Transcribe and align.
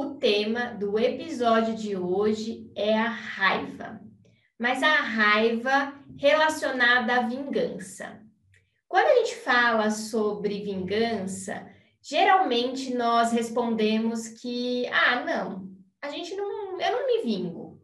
O 0.00 0.14
tema 0.14 0.68
do 0.78 0.98
episódio 0.98 1.74
de 1.74 1.94
hoje 1.94 2.72
é 2.74 2.98
a 2.98 3.10
raiva, 3.10 4.00
mas 4.58 4.82
a 4.82 4.94
raiva 4.94 5.92
relacionada 6.16 7.16
à 7.16 7.22
vingança. 7.24 8.18
Quando 8.88 9.08
a 9.08 9.16
gente 9.16 9.36
fala 9.36 9.90
sobre 9.90 10.64
vingança, 10.64 11.70
geralmente 12.00 12.94
nós 12.94 13.30
respondemos 13.30 14.26
que, 14.28 14.86
ah, 14.86 15.22
não, 15.22 15.68
a 16.00 16.08
gente 16.08 16.34
não, 16.34 16.80
eu 16.80 16.92
não 16.92 17.06
me 17.06 17.22
vingo. 17.22 17.78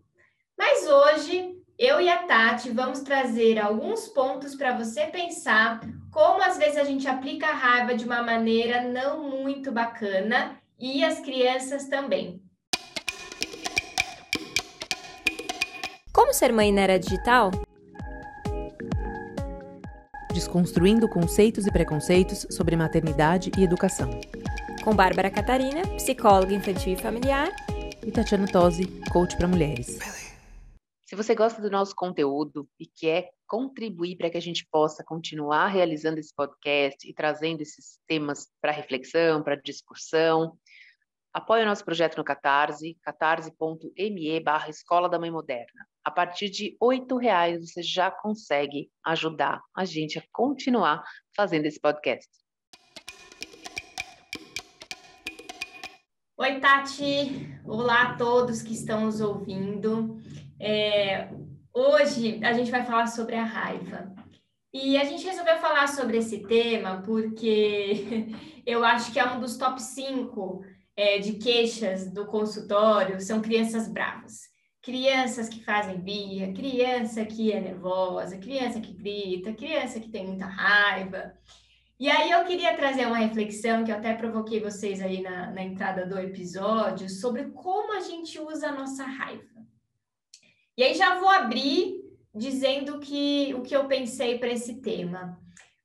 Mas 0.57 0.89
hoje, 0.89 1.55
eu 1.79 2.01
e 2.01 2.09
a 2.09 2.23
Tati 2.23 2.71
vamos 2.71 3.01
trazer 3.01 3.59
alguns 3.59 4.09
pontos 4.09 4.55
para 4.55 4.75
você 4.75 5.09
pensar 5.09 5.81
como 6.11 6.43
às 6.43 6.57
vezes 6.57 6.79
a 6.79 6.85
gente 6.85 7.07
aplica 7.07 7.49
a 7.49 7.55
raiva 7.55 7.95
de 7.95 8.07
uma 8.07 8.23
maneira 8.23 8.81
não 8.89 9.29
muito 9.29 9.71
bacana 9.71 10.59
e 10.79 11.03
as 11.05 11.21
crianças 11.21 11.89
também. 11.89 12.43
Como 16.13 16.33
ser 16.33 16.53
mãe 16.53 16.73
na 16.73 16.83
era 16.83 16.99
digital? 16.99 17.51
Desconstruindo 20.33 21.09
conceitos 21.09 21.67
e 21.67 21.73
preconceitos 21.73 22.47
sobre 22.51 22.77
maternidade 22.77 23.51
e 23.57 23.65
educação. 23.65 24.11
Com 24.85 24.95
Bárbara 24.95 25.31
Catarina, 25.31 25.83
psicóloga 25.97 26.55
infantil 26.55 26.93
e 26.93 26.97
familiar. 26.97 27.49
E 28.05 28.11
Tatiana 28.13 28.47
Tosi, 28.47 28.87
coach 29.11 29.37
para 29.37 29.49
mulheres. 29.49 29.99
Se 31.07 31.15
você 31.15 31.35
gosta 31.35 31.63
do 31.63 31.71
nosso 31.71 31.95
conteúdo 31.95 32.69
e 32.79 32.87
quer 32.87 33.31
contribuir 33.47 34.17
para 34.17 34.29
que 34.29 34.37
a 34.37 34.41
gente 34.41 34.67
possa 34.71 35.05
continuar 35.05 35.69
realizando 35.69 36.19
esse 36.19 36.35
podcast 36.35 37.09
e 37.09 37.15
trazendo 37.15 37.63
esses 37.63 38.01
temas 38.09 38.49
para 38.61 38.73
reflexão, 38.73 39.43
para 39.43 39.55
discussão, 39.55 40.59
Apoie 41.37 41.63
o 41.63 41.67
nosso 41.67 41.85
projeto 41.85 42.17
no 42.17 42.25
Catarse, 42.25 42.97
catarse.me 43.03 44.41
barra 44.41 44.71
Escola 44.71 45.07
da 45.07 45.19
Mãe 45.19 45.31
Moderna. 45.31 45.87
A 46.03 46.11
partir 46.11 46.49
de 46.49 46.79
R$ 46.81 47.21
reais 47.21 47.61
você 47.61 47.83
já 47.83 48.11
consegue 48.11 48.91
ajudar 49.05 49.61
a 49.77 49.85
gente 49.85 50.19
a 50.19 50.23
continuar 50.33 51.05
fazendo 51.37 51.67
esse 51.67 51.79
podcast. 51.79 52.27
Oi, 56.39 56.59
Tati! 56.59 57.61
Olá 57.67 58.03
a 58.05 58.17
todos 58.17 58.63
que 58.63 58.73
estão 58.73 59.03
nos 59.03 59.21
ouvindo. 59.21 60.19
É, 60.59 61.29
hoje 61.71 62.43
a 62.43 62.55
gente 62.55 62.71
vai 62.71 62.83
falar 62.83 63.09
sobre 63.09 63.35
a 63.35 63.45
raiva. 63.45 64.11
E 64.73 64.97
a 64.97 65.05
gente 65.05 65.27
resolveu 65.27 65.59
falar 65.59 65.87
sobre 65.89 66.17
esse 66.17 66.47
tema 66.47 67.03
porque 67.05 68.27
eu 68.65 68.83
acho 68.83 69.13
que 69.13 69.19
é 69.19 69.27
um 69.27 69.39
dos 69.39 69.59
top 69.59 69.83
5 69.83 70.76
é, 70.97 71.19
de 71.19 71.35
queixas 71.35 72.11
do 72.11 72.27
consultório 72.27 73.21
são 73.21 73.43
crianças 73.43 73.87
bravas. 73.87 74.49
Crianças 74.81 75.49
que 75.49 75.63
fazem 75.65 76.01
birra, 76.01 76.53
criança 76.53 77.25
que 77.25 77.53
é 77.53 77.61
nervosa, 77.61 78.39
criança 78.39 78.81
que 78.81 78.93
grita, 78.93 79.53
criança 79.53 80.01
que 80.01 80.09
tem 80.09 80.27
muita 80.27 80.47
raiva. 80.47 81.35
E 81.99 82.09
aí 82.09 82.31
eu 82.31 82.45
queria 82.45 82.77
trazer 82.77 83.07
uma 83.07 83.19
reflexão 83.19 83.85
que 83.85 83.91
eu 83.91 83.97
até 83.97 84.15
provoquei 84.15 84.61
vocês 84.61 85.01
aí 85.01 85.23
na, 85.23 85.51
na 85.51 85.63
entrada 85.63 86.07
do 86.07 86.19
episódio 86.19 87.09
sobre 87.09 87.47
como 87.47 87.97
a 87.97 88.01
gente 88.01 88.39
usa 88.39 88.69
a 88.69 88.73
nossa 88.73 89.05
raiva. 89.05 89.45
E 90.77 90.83
aí 90.83 90.95
já 90.95 91.19
vou 91.19 91.29
abrir 91.29 92.05
dizendo 92.35 93.01
que 93.01 93.55
o 93.55 93.63
que 93.63 93.75
eu 93.75 93.87
pensei 93.87 94.39
para 94.39 94.53
esse 94.53 94.81
tema. 94.83 95.41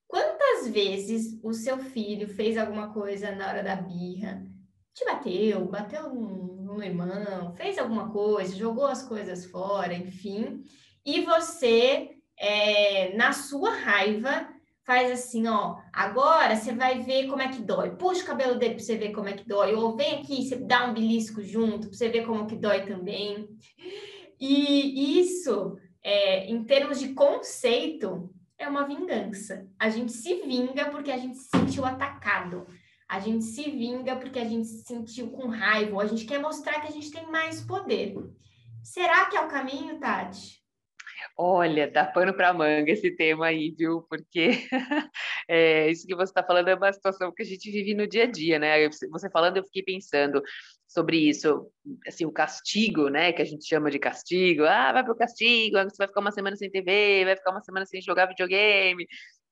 Quantas 0.06 0.68
vezes 0.68 1.40
o 1.42 1.53
seu 1.53 1.78
filho 1.78 2.28
fez 2.28 2.58
alguma 2.58 2.94
coisa 2.94 3.31
na 3.31 3.48
hora 3.48 3.64
da 3.64 3.78
birra, 3.78 4.46
te 4.94 5.06
bateu, 5.06 5.66
bateu 5.66 6.14
no, 6.14 6.84
irmão, 6.84 7.53
fez 7.56 7.78
alguma 7.78 8.09
coisa, 8.11 8.56
jogou 8.56 8.86
as 8.86 9.03
coisas 9.03 9.45
fora, 9.45 9.94
enfim, 9.94 10.64
e 11.06 11.22
você, 11.22 12.09
é, 12.38 13.16
na 13.16 13.34
sua 13.34 13.72
raiva, 13.72 14.47
faz 14.84 15.12
assim, 15.12 15.47
ó, 15.47 15.78
agora 15.94 16.56
você 16.56 16.74
vai 16.74 17.00
ver 17.00 17.28
como 17.28 17.41
é 17.41 17.50
que 17.50 17.62
dói. 17.62 17.91
Puxa 17.91 18.24
o 18.24 18.25
cabelo 18.25 18.57
dele 18.57 18.75
para 18.75 18.84
você 18.84 18.97
ver 18.97 19.12
como 19.12 19.30
é 19.30 19.34
que 19.34 19.47
dói. 19.47 19.74
Ou 19.74 19.96
vem 19.96 20.19
aqui, 20.19 20.44
você 20.44 20.57
dá 20.57 20.85
um 20.85 20.94
belisco 20.94 21.41
junto 21.41 21.88
para 21.88 21.97
você 21.97 22.09
ver 22.09 22.25
como 22.25 22.47
que 22.47 22.56
dói 22.56 22.85
também. 22.85 23.47
E 24.40 25.19
isso, 25.19 25.78
é, 26.03 26.46
em 26.47 26.63
termos 26.63 27.00
de 27.00 27.13
conceito, 27.13 28.34
é 28.57 28.68
uma 28.68 28.85
vingança. 28.85 29.68
A 29.80 29.90
gente 29.90 30.12
se 30.12 30.41
vinga 30.41 30.90
porque 30.90 31.12
a 31.12 31.18
gente 31.18 31.38
se 31.38 31.50
sentiu 31.50 31.85
atacado. 31.85 32.68
A 33.12 33.20
gente 33.20 33.44
se 33.44 33.70
vinga 33.70 34.16
porque 34.16 34.40
a 34.40 34.46
gente 34.46 34.66
se 34.66 34.84
sentiu 34.84 35.30
com 35.32 35.50
raiva, 35.50 35.96
ou 35.96 36.00
a 36.00 36.06
gente 36.06 36.24
quer 36.24 36.40
mostrar 36.40 36.80
que 36.80 36.88
a 36.88 36.92
gente 36.92 37.12
tem 37.12 37.30
mais 37.30 37.60
poder. 37.60 38.16
Será 38.82 39.26
que 39.26 39.36
é 39.36 39.42
o 39.42 39.50
caminho, 39.50 40.00
Tati? 40.00 40.62
Olha, 41.38 41.92
dá 41.92 42.06
pano 42.06 42.34
para 42.34 42.54
manga 42.54 42.90
esse 42.90 43.12
tema 43.12 43.48
aí, 43.48 43.76
viu? 43.78 44.04
Porque 44.04 44.52
é, 45.46 45.92
isso 45.92 46.08
que 46.08 46.16
você 46.16 46.32
está 46.32 46.42
falando 46.42 46.70
é 46.70 46.76
uma 46.76 46.94
situação 46.94 47.34
que 47.34 47.44
a 47.44 47.46
gente 47.46 47.70
vive 47.70 47.94
no 47.94 48.08
dia 48.08 48.24
a 48.24 48.32
dia, 48.32 48.58
né? 48.58 48.88
Você 48.88 49.30
falando, 49.30 49.58
eu 49.58 49.66
fiquei 49.66 49.84
pensando 49.84 50.42
sobre 50.88 51.18
isso, 51.18 51.70
assim, 52.08 52.26
o 52.26 52.32
castigo, 52.32 53.10
né? 53.10 53.34
Que 53.34 53.42
a 53.42 53.46
gente 53.46 53.68
chama 53.68 53.92
de 53.92 54.00
castigo. 54.00 54.64
Ah, 54.64 54.94
vai 54.94 55.04
pro 55.04 55.18
castigo, 55.18 55.78
você 55.84 55.98
vai 55.98 56.08
ficar 56.08 56.22
uma 56.22 56.32
semana 56.32 56.56
sem 56.56 56.72
TV, 56.72 57.26
vai 57.26 57.36
ficar 57.36 57.52
uma 57.52 57.62
semana 57.62 57.86
sem 57.86 58.02
jogar 58.02 58.28
videogame 58.28 59.06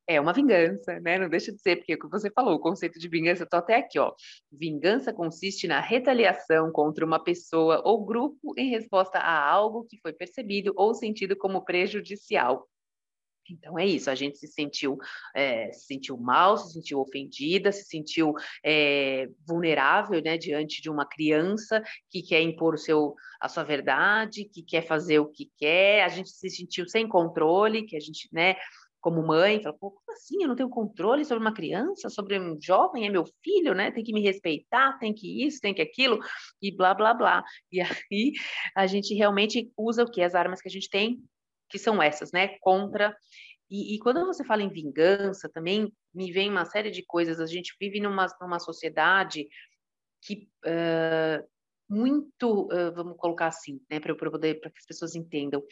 é 0.09 0.19
uma 0.19 0.33
vingança, 0.33 0.99
né? 1.01 1.19
Não 1.19 1.29
deixa 1.29 1.51
de 1.51 1.61
ser, 1.61 1.75
porque 1.75 1.93
é 1.93 1.95
o 1.95 1.99
que 1.99 2.09
você 2.09 2.31
falou, 2.31 2.55
o 2.55 2.59
conceito 2.59 2.97
de 2.97 3.07
vingança, 3.07 3.45
tô 3.45 3.57
até 3.57 3.75
aqui, 3.75 3.99
ó. 3.99 4.11
Vingança 4.51 5.13
consiste 5.13 5.67
na 5.67 5.79
retaliação 5.79 6.71
contra 6.71 7.05
uma 7.05 7.23
pessoa 7.23 7.83
ou 7.85 8.03
grupo 8.03 8.55
em 8.57 8.71
resposta 8.71 9.19
a 9.19 9.47
algo 9.47 9.85
que 9.85 9.99
foi 10.01 10.11
percebido 10.11 10.73
ou 10.75 10.95
sentido 10.95 11.35
como 11.37 11.63
prejudicial. 11.63 12.67
Então 13.51 13.77
é 13.77 13.85
isso, 13.85 14.09
a 14.09 14.15
gente 14.15 14.37
se 14.37 14.47
sentiu, 14.47 14.97
é, 15.35 15.71
se 15.71 15.85
sentiu 15.85 16.17
mal, 16.17 16.57
se 16.57 16.73
sentiu 16.73 16.99
ofendida, 16.99 17.71
se 17.71 17.83
sentiu 17.85 18.33
é, 18.63 19.27
vulnerável 19.47 20.21
né, 20.23 20.37
diante 20.37 20.81
de 20.81 20.89
uma 20.89 21.05
criança 21.05 21.83
que 22.09 22.21
quer 22.21 22.41
impor 22.41 22.75
o 22.75 22.77
seu, 22.77 23.15
a 23.39 23.47
sua 23.47 23.63
verdade, 23.63 24.45
que 24.45 24.63
quer 24.63 24.85
fazer 24.85 25.19
o 25.19 25.27
que 25.27 25.51
quer, 25.57 26.03
a 26.03 26.09
gente 26.09 26.29
se 26.29 26.49
sentiu 26.49 26.87
sem 26.87 27.07
controle, 27.07 27.85
que 27.85 27.95
a 27.95 27.99
gente 27.99 28.27
né, 28.31 28.55
como 29.01 29.25
mãe, 29.25 29.61
fala, 29.61 29.77
como 29.77 29.97
assim? 30.11 30.41
Eu 30.41 30.47
não 30.47 30.55
tenho 30.55 30.69
controle 30.69 31.23
sobre 31.23 31.41
uma 31.41 31.53
criança, 31.53 32.09
sobre 32.09 32.39
um 32.39 32.57
jovem, 32.61 33.07
é 33.07 33.09
meu 33.09 33.25
filho, 33.43 33.73
né? 33.73 33.91
Tem 33.91 34.03
que 34.03 34.13
me 34.13 34.21
respeitar, 34.21 34.97
tem 34.99 35.13
que 35.13 35.45
isso, 35.45 35.61
tem 35.61 35.73
que 35.73 35.81
aquilo, 35.81 36.19
e 36.61 36.75
blá, 36.75 36.93
blá, 36.93 37.13
blá. 37.13 37.43
E 37.71 37.81
aí 37.81 38.33
a 38.75 38.85
gente 38.87 39.13
realmente 39.13 39.71
usa 39.77 40.03
o 40.03 40.11
que? 40.11 40.21
As 40.21 40.35
armas 40.35 40.61
que 40.61 40.67
a 40.67 40.71
gente 40.71 40.89
tem, 40.89 41.23
que 41.69 41.79
são 41.79 42.01
essas, 42.01 42.31
né? 42.31 42.57
Contra. 42.59 43.15
E, 43.69 43.95
e 43.95 43.99
quando 43.99 44.25
você 44.25 44.43
fala 44.43 44.63
em 44.63 44.69
vingança, 44.69 45.49
também 45.49 45.91
me 46.13 46.31
vem 46.31 46.49
uma 46.49 46.65
série 46.65 46.91
de 46.91 47.05
coisas. 47.05 47.39
A 47.39 47.45
gente 47.45 47.75
vive 47.79 47.99
numa, 47.99 48.27
numa 48.41 48.59
sociedade 48.59 49.47
que. 50.21 50.49
Uh, 50.65 51.47
muito, 51.91 52.67
vamos 52.93 53.17
colocar 53.17 53.47
assim, 53.47 53.81
né, 53.89 53.99
para 53.99 54.13
poder, 54.13 54.59
para 54.61 54.69
que 54.69 54.77
as 54.77 54.85
pessoas 54.85 55.15
entendam, 55.15 55.63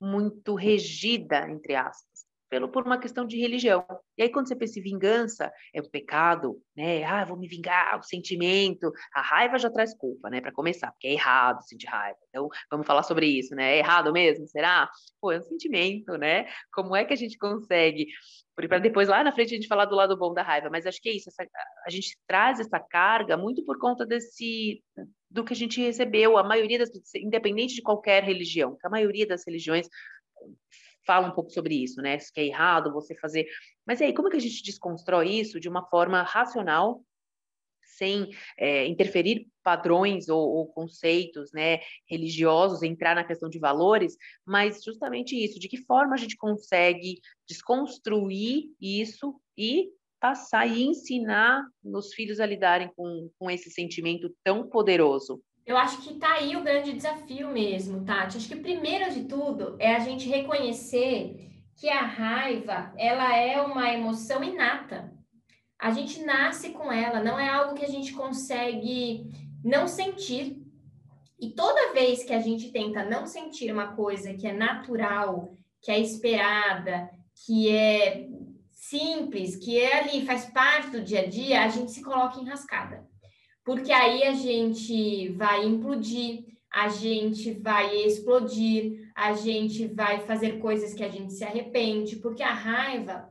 muito 0.00 0.56
regida, 0.56 1.48
entre 1.48 1.76
aspas 1.76 2.11
pelo, 2.52 2.68
por 2.68 2.84
uma 2.84 2.98
questão 2.98 3.26
de 3.26 3.40
religião. 3.40 3.82
E 4.18 4.22
aí, 4.22 4.28
quando 4.28 4.46
você 4.46 4.54
pensa 4.54 4.78
em 4.78 4.82
vingança, 4.82 5.50
é 5.72 5.80
o 5.80 5.88
pecado, 5.88 6.60
né? 6.76 7.02
Ah, 7.02 7.24
vou 7.24 7.38
me 7.38 7.48
vingar, 7.48 7.98
o 7.98 8.02
sentimento. 8.02 8.92
A 9.14 9.22
raiva 9.22 9.58
já 9.58 9.70
traz 9.70 9.96
culpa, 9.96 10.28
né? 10.28 10.38
Para 10.38 10.52
começar, 10.52 10.92
porque 10.92 11.06
é 11.06 11.12
errado 11.12 11.62
sentir 11.62 11.86
raiva. 11.86 12.18
Então, 12.28 12.50
vamos 12.70 12.86
falar 12.86 13.04
sobre 13.04 13.24
isso, 13.24 13.54
né? 13.54 13.76
É 13.76 13.78
errado 13.78 14.12
mesmo? 14.12 14.46
Será? 14.46 14.86
Pô, 15.18 15.32
é 15.32 15.38
um 15.38 15.42
sentimento, 15.42 16.18
né? 16.18 16.46
Como 16.74 16.94
é 16.94 17.06
que 17.06 17.14
a 17.14 17.16
gente 17.16 17.38
consegue 17.38 18.06
para 18.54 18.78
depois 18.78 19.08
lá 19.08 19.24
na 19.24 19.32
frente 19.32 19.54
a 19.54 19.56
gente 19.56 19.66
falar 19.66 19.86
do 19.86 19.96
lado 19.96 20.14
bom 20.14 20.34
da 20.34 20.42
raiva, 20.42 20.68
mas 20.70 20.86
acho 20.86 21.00
que 21.00 21.08
é 21.08 21.12
isso, 21.12 21.30
essa, 21.30 21.42
a 21.86 21.90
gente 21.90 22.18
traz 22.26 22.60
essa 22.60 22.78
carga 22.78 23.34
muito 23.34 23.64
por 23.64 23.78
conta 23.78 24.04
desse 24.04 24.84
do 25.30 25.42
que 25.42 25.54
a 25.54 25.56
gente 25.56 25.80
recebeu, 25.80 26.36
a 26.36 26.44
maioria 26.44 26.78
das 26.78 26.90
independente 27.16 27.74
de 27.74 27.80
qualquer 27.80 28.22
religião, 28.22 28.76
a 28.84 28.90
maioria 28.90 29.26
das 29.26 29.42
religiões 29.46 29.88
fala 31.06 31.28
um 31.28 31.32
pouco 31.32 31.50
sobre 31.50 31.74
isso, 31.82 32.00
né? 32.00 32.18
Se 32.18 32.32
é 32.36 32.46
errado 32.46 32.92
você 32.92 33.14
fazer. 33.16 33.46
Mas 33.86 34.00
e 34.00 34.04
aí, 34.04 34.14
como 34.14 34.28
é 34.28 34.30
que 34.30 34.36
a 34.36 34.40
gente 34.40 34.62
desconstrói 34.62 35.30
isso 35.30 35.60
de 35.60 35.68
uma 35.68 35.84
forma 35.88 36.22
racional, 36.22 37.04
sem 37.84 38.30
é, 38.58 38.86
interferir 38.86 39.46
padrões 39.62 40.28
ou, 40.28 40.40
ou, 40.40 40.66
conceitos 40.66 41.52
né, 41.52 41.80
religiosos, 42.08 42.82
entrar 42.82 43.14
na 43.14 43.24
questão 43.24 43.48
de 43.48 43.58
valores, 43.58 44.16
mas 44.46 44.82
justamente 44.82 45.36
isso, 45.36 45.58
de 45.58 45.68
que 45.68 45.84
forma 45.84 46.14
a 46.14 46.18
gente 46.18 46.36
consegue 46.36 47.20
desconstruir 47.46 48.70
isso 48.80 49.38
e 49.56 49.90
passar 50.20 50.66
e 50.66 50.82
ensinar 50.82 51.64
nos 51.82 52.14
filhos 52.14 52.40
a 52.40 52.46
lidarem 52.46 52.90
com, 52.94 53.30
com 53.38 53.50
esse 53.50 53.70
sentimento 53.70 54.34
tão 54.42 54.68
poderoso. 54.68 55.42
Eu 55.64 55.76
acho 55.76 56.02
que 56.02 56.14
tá 56.14 56.34
aí 56.34 56.56
o 56.56 56.62
grande 56.62 56.92
desafio 56.92 57.48
mesmo, 57.48 58.04
Tati. 58.04 58.36
Acho 58.36 58.48
que 58.48 58.56
primeiro 58.56 59.12
de 59.12 59.24
tudo 59.24 59.76
é 59.78 59.94
a 59.94 60.00
gente 60.00 60.28
reconhecer 60.28 61.50
que 61.76 61.88
a 61.88 62.02
raiva, 62.02 62.92
ela 62.96 63.36
é 63.36 63.60
uma 63.60 63.92
emoção 63.92 64.42
inata. 64.42 65.12
A 65.78 65.90
gente 65.90 66.22
nasce 66.24 66.70
com 66.70 66.92
ela, 66.92 67.22
não 67.22 67.38
é 67.38 67.48
algo 67.48 67.74
que 67.74 67.84
a 67.84 67.88
gente 67.88 68.12
consegue 68.12 69.30
não 69.64 69.86
sentir. 69.86 70.60
E 71.38 71.50
toda 71.50 71.92
vez 71.92 72.22
que 72.24 72.32
a 72.32 72.40
gente 72.40 72.70
tenta 72.70 73.04
não 73.04 73.26
sentir 73.26 73.72
uma 73.72 73.94
coisa 73.94 74.34
que 74.34 74.46
é 74.46 74.52
natural, 74.52 75.56
que 75.80 75.90
é 75.90 75.98
esperada, 75.98 77.10
que 77.44 77.68
é 77.68 78.28
simples, 78.70 79.56
que 79.56 79.78
é 79.78 80.00
ali, 80.00 80.26
faz 80.26 80.46
parte 80.46 80.90
do 80.90 81.02
dia 81.02 81.20
a 81.20 81.26
dia, 81.28 81.64
a 81.64 81.68
gente 81.68 81.90
se 81.90 82.02
coloca 82.02 82.38
em 82.38 82.48
rascada. 82.48 83.08
Porque 83.64 83.92
aí 83.92 84.24
a 84.24 84.32
gente 84.32 85.28
vai 85.30 85.64
implodir, 85.64 86.44
a 86.70 86.88
gente 86.88 87.52
vai 87.52 87.94
explodir, 87.96 89.10
a 89.14 89.34
gente 89.34 89.86
vai 89.86 90.20
fazer 90.20 90.58
coisas 90.58 90.94
que 90.94 91.04
a 91.04 91.08
gente 91.08 91.32
se 91.32 91.44
arrepende, 91.44 92.16
porque 92.16 92.42
a 92.42 92.52
raiva, 92.52 93.30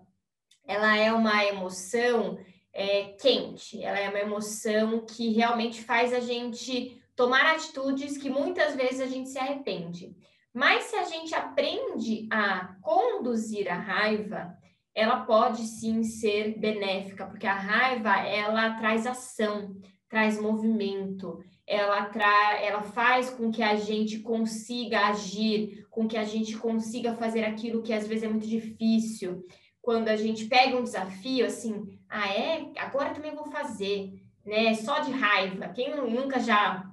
ela 0.65 0.95
é 0.95 1.11
uma 1.11 1.43
emoção 1.43 2.37
é, 2.71 3.15
quente, 3.19 3.83
ela 3.83 3.99
é 3.99 4.09
uma 4.09 4.19
emoção 4.19 5.05
que 5.05 5.33
realmente 5.33 5.81
faz 5.81 6.13
a 6.13 6.19
gente 6.19 7.01
tomar 7.15 7.55
atitudes 7.55 8.17
que 8.17 8.29
muitas 8.29 8.75
vezes 8.75 9.01
a 9.01 9.07
gente 9.07 9.29
se 9.29 9.39
arrepende. 9.39 10.15
Mas 10.53 10.85
se 10.85 10.95
a 10.95 11.03
gente 11.03 11.33
aprende 11.33 12.27
a 12.31 12.75
conduzir 12.81 13.71
a 13.71 13.75
raiva, 13.75 14.57
ela 14.93 15.21
pode 15.21 15.63
sim 15.63 16.03
ser 16.03 16.59
benéfica, 16.59 17.25
porque 17.25 17.47
a 17.47 17.53
raiva 17.53 18.17
ela 18.17 18.75
traz 18.75 19.07
ação, 19.07 19.75
traz 20.11 20.37
movimento, 20.39 21.41
ela, 21.65 22.03
tra 22.07 22.59
ela 22.61 22.81
faz 22.81 23.29
com 23.29 23.49
que 23.49 23.63
a 23.63 23.77
gente 23.77 24.19
consiga 24.19 25.07
agir, 25.07 25.87
com 25.89 26.05
que 26.05 26.17
a 26.17 26.25
gente 26.25 26.57
consiga 26.57 27.15
fazer 27.15 27.45
aquilo 27.45 27.81
que 27.81 27.93
às 27.93 28.05
vezes 28.05 28.25
é 28.25 28.27
muito 28.27 28.45
difícil. 28.45 29.47
Quando 29.81 30.09
a 30.09 30.17
gente 30.17 30.45
pega 30.47 30.77
um 30.77 30.83
desafio, 30.83 31.45
assim, 31.45 31.97
ah, 32.09 32.27
é? 32.27 32.69
Agora 32.77 33.13
também 33.13 33.33
vou 33.33 33.45
fazer, 33.45 34.21
né? 34.45 34.75
Só 34.75 34.99
de 34.99 35.11
raiva. 35.11 35.69
Quem 35.69 35.95
nunca 35.95 36.41
já 36.41 36.85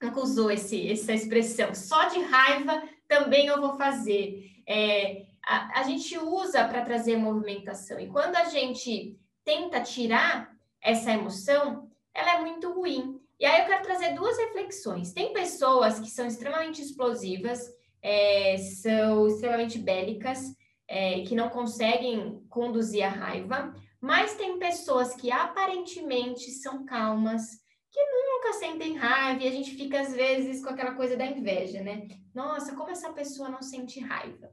nunca 0.00 0.20
usou 0.20 0.50
esse, 0.50 0.92
essa 0.92 1.14
expressão? 1.14 1.74
Só 1.74 2.04
de 2.08 2.20
raiva 2.20 2.82
também 3.08 3.46
eu 3.46 3.58
vou 3.58 3.78
fazer. 3.78 4.44
É, 4.68 5.22
a, 5.42 5.80
a 5.80 5.82
gente 5.84 6.18
usa 6.18 6.68
para 6.68 6.84
trazer 6.84 7.16
movimentação. 7.16 7.98
E 7.98 8.08
quando 8.08 8.36
a 8.36 8.44
gente 8.44 9.18
tenta 9.42 9.80
tirar 9.80 10.54
essa 10.82 11.10
emoção, 11.10 11.88
ela 12.18 12.34
é 12.34 12.40
muito 12.40 12.72
ruim. 12.72 13.20
E 13.38 13.46
aí 13.46 13.60
eu 13.60 13.66
quero 13.66 13.84
trazer 13.84 14.14
duas 14.14 14.36
reflexões. 14.36 15.12
Tem 15.12 15.32
pessoas 15.32 16.00
que 16.00 16.10
são 16.10 16.26
extremamente 16.26 16.82
explosivas, 16.82 17.60
é, 18.02 18.56
são 18.56 19.28
extremamente 19.28 19.78
bélicas, 19.78 20.40
é, 20.88 21.20
que 21.20 21.36
não 21.36 21.48
conseguem 21.48 22.42
conduzir 22.48 23.04
a 23.04 23.08
raiva, 23.08 23.72
mas 24.00 24.34
tem 24.34 24.58
pessoas 24.58 25.14
que 25.14 25.30
aparentemente 25.30 26.50
são 26.50 26.84
calmas, 26.84 27.60
que 27.90 28.00
nunca 28.00 28.54
sentem 28.54 28.96
raiva, 28.96 29.42
e 29.42 29.48
a 29.48 29.52
gente 29.52 29.70
fica 29.72 30.00
às 30.00 30.12
vezes 30.12 30.62
com 30.62 30.70
aquela 30.70 30.94
coisa 30.94 31.16
da 31.16 31.26
inveja, 31.26 31.80
né? 31.80 32.08
Nossa, 32.34 32.74
como 32.74 32.90
essa 32.90 33.12
pessoa 33.12 33.48
não 33.48 33.62
sente 33.62 34.00
raiva? 34.00 34.50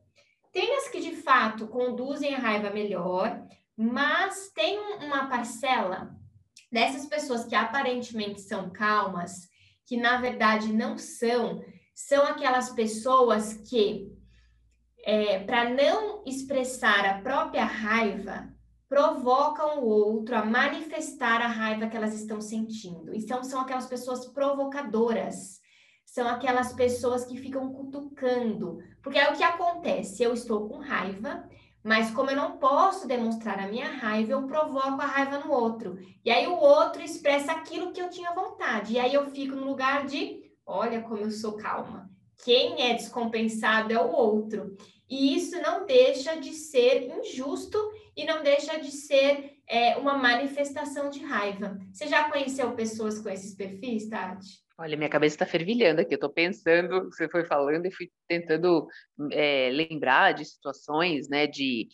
Tem 0.51 0.75
as 0.77 0.87
que 0.87 1.01
de 1.01 1.15
fato 1.15 1.67
conduzem 1.67 2.33
a 2.33 2.39
raiva 2.39 2.69
melhor, 2.69 3.43
mas 3.75 4.51
tem 4.53 4.79
uma 5.03 5.27
parcela 5.27 6.14
dessas 6.71 7.05
pessoas 7.05 7.45
que 7.45 7.55
aparentemente 7.55 8.41
são 8.41 8.69
calmas, 8.69 9.47
que 9.85 9.97
na 9.97 10.17
verdade 10.17 10.73
não 10.73 10.97
são, 10.97 11.63
são 11.93 12.25
aquelas 12.25 12.69
pessoas 12.71 13.53
que, 13.53 14.11
é, 15.05 15.39
para 15.39 15.69
não 15.69 16.23
expressar 16.25 17.05
a 17.05 17.21
própria 17.21 17.63
raiva, 17.63 18.53
provocam 18.87 19.79
o 19.79 19.87
outro 19.87 20.35
a 20.35 20.45
manifestar 20.45 21.41
a 21.41 21.47
raiva 21.47 21.87
que 21.87 21.97
elas 21.97 22.13
estão 22.13 22.39
sentindo. 22.39 23.13
Então, 23.13 23.43
são 23.43 23.61
aquelas 23.61 23.87
pessoas 23.87 24.25
provocadoras, 24.27 25.59
são 26.05 26.27
aquelas 26.27 26.73
pessoas 26.73 27.25
que 27.25 27.37
ficam 27.37 27.73
cutucando. 27.73 28.79
Porque 29.01 29.19
é 29.19 29.29
o 29.29 29.35
que 29.35 29.43
acontece: 29.43 30.23
eu 30.23 30.33
estou 30.33 30.69
com 30.69 30.77
raiva, 30.77 31.47
mas 31.85 32.09
como 32.09 32.31
eu 32.31 32.35
não 32.35 32.57
posso 32.57 33.07
demonstrar 33.07 33.59
a 33.59 33.67
minha 33.67 33.85
raiva, 33.85 34.31
eu 34.31 34.47
provoco 34.47 34.99
a 34.99 35.05
raiva 35.05 35.37
no 35.37 35.51
outro. 35.51 35.99
E 36.25 36.31
aí 36.31 36.47
o 36.47 36.55
outro 36.55 37.03
expressa 37.03 37.51
aquilo 37.51 37.91
que 37.91 38.01
eu 38.01 38.09
tinha 38.09 38.33
vontade. 38.33 38.93
E 38.93 38.99
aí 38.99 39.13
eu 39.13 39.29
fico 39.29 39.55
no 39.55 39.67
lugar 39.67 40.07
de, 40.07 40.41
olha 40.65 41.01
como 41.01 41.21
eu 41.21 41.29
sou 41.29 41.51
calma. 41.53 42.09
Quem 42.43 42.81
é 42.81 42.95
descompensado 42.95 43.93
é 43.93 44.01
o 44.01 44.11
outro. 44.11 44.75
E 45.07 45.35
isso 45.35 45.61
não 45.61 45.85
deixa 45.85 46.35
de 46.37 46.53
ser 46.53 47.07
injusto 47.19 47.77
e 48.17 48.25
não 48.25 48.41
deixa 48.41 48.79
de 48.79 48.89
ser 48.89 49.59
é, 49.67 49.95
uma 49.95 50.17
manifestação 50.17 51.11
de 51.11 51.23
raiva. 51.23 51.77
Você 51.93 52.07
já 52.07 52.31
conheceu 52.31 52.71
pessoas 52.71 53.19
com 53.19 53.29
esses 53.29 53.53
perfis, 53.53 54.09
Tati? 54.09 54.64
Olha, 54.77 54.97
minha 54.97 55.09
cabeça 55.09 55.35
está 55.35 55.45
fervilhando 55.45 56.01
aqui. 56.01 56.13
Eu 56.13 56.17
estou 56.17 56.29
pensando, 56.29 57.05
você 57.05 57.29
foi 57.29 57.45
falando 57.45 57.85
e 57.85 57.91
fui 57.91 58.11
tentando 58.27 58.85
é, 59.31 59.69
lembrar 59.71 60.33
de 60.33 60.43
situações, 60.43 61.29
né, 61.29 61.47
de 61.47 61.87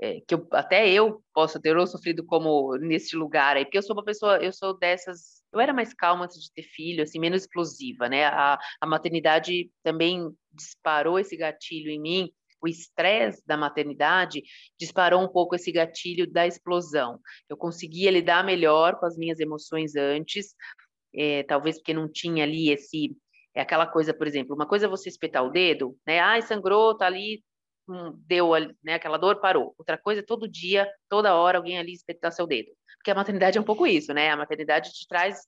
é, 0.00 0.20
que 0.20 0.34
eu, 0.34 0.46
até 0.52 0.88
eu 0.88 1.20
posso 1.34 1.60
ter 1.60 1.76
ou 1.76 1.86
sofrido 1.86 2.24
como 2.24 2.76
nesse 2.76 3.16
lugar 3.16 3.56
aí, 3.56 3.64
porque 3.64 3.78
eu 3.78 3.82
sou 3.82 3.96
uma 3.96 4.04
pessoa, 4.04 4.38
eu 4.38 4.52
sou 4.52 4.78
dessas, 4.78 5.42
eu 5.52 5.58
era 5.58 5.72
mais 5.72 5.92
calma 5.92 6.26
antes 6.26 6.40
de 6.40 6.52
ter 6.52 6.62
filho, 6.62 7.02
assim, 7.02 7.18
menos 7.18 7.42
explosiva, 7.42 8.08
né? 8.08 8.26
A, 8.26 8.56
a 8.80 8.86
maternidade 8.86 9.68
também 9.82 10.30
disparou 10.52 11.18
esse 11.18 11.36
gatilho 11.36 11.90
em 11.90 12.00
mim. 12.00 12.30
O 12.60 12.68
estresse 12.68 13.40
da 13.46 13.56
maternidade 13.56 14.42
disparou 14.78 15.22
um 15.22 15.28
pouco 15.28 15.54
esse 15.54 15.70
gatilho 15.70 16.30
da 16.30 16.46
explosão. 16.46 17.20
Eu 17.48 17.56
conseguia 17.56 18.10
lidar 18.10 18.44
melhor 18.44 18.98
com 18.98 19.06
as 19.06 19.16
minhas 19.16 19.38
emoções 19.38 19.94
antes, 19.94 20.54
é, 21.18 21.42
talvez 21.42 21.76
porque 21.78 21.92
não 21.92 22.08
tinha 22.10 22.44
ali 22.44 22.70
esse 22.70 23.16
é 23.54 23.60
aquela 23.60 23.86
coisa, 23.86 24.14
por 24.14 24.26
exemplo, 24.26 24.54
uma 24.54 24.66
coisa 24.66 24.86
é 24.86 24.88
você 24.88 25.08
espetar 25.08 25.44
o 25.44 25.50
dedo, 25.50 25.96
né? 26.06 26.20
Ai, 26.20 26.42
sangrou, 26.42 26.96
tá 26.96 27.06
ali, 27.06 27.42
hum, 27.88 28.12
deu 28.24 28.50
né, 28.84 28.94
aquela 28.94 29.18
dor, 29.18 29.40
parou. 29.40 29.74
Outra 29.76 29.98
coisa 29.98 30.20
é 30.20 30.24
todo 30.24 30.46
dia, 30.46 30.88
toda 31.08 31.34
hora, 31.34 31.58
alguém 31.58 31.76
ali 31.76 31.92
espetar 31.92 32.30
seu 32.30 32.46
dedo. 32.46 32.70
Porque 32.98 33.10
a 33.10 33.16
maternidade 33.16 33.58
é 33.58 33.60
um 33.60 33.64
pouco 33.64 33.84
isso, 33.84 34.14
né? 34.14 34.30
A 34.30 34.36
maternidade 34.36 34.92
te 34.92 35.06
traz 35.08 35.40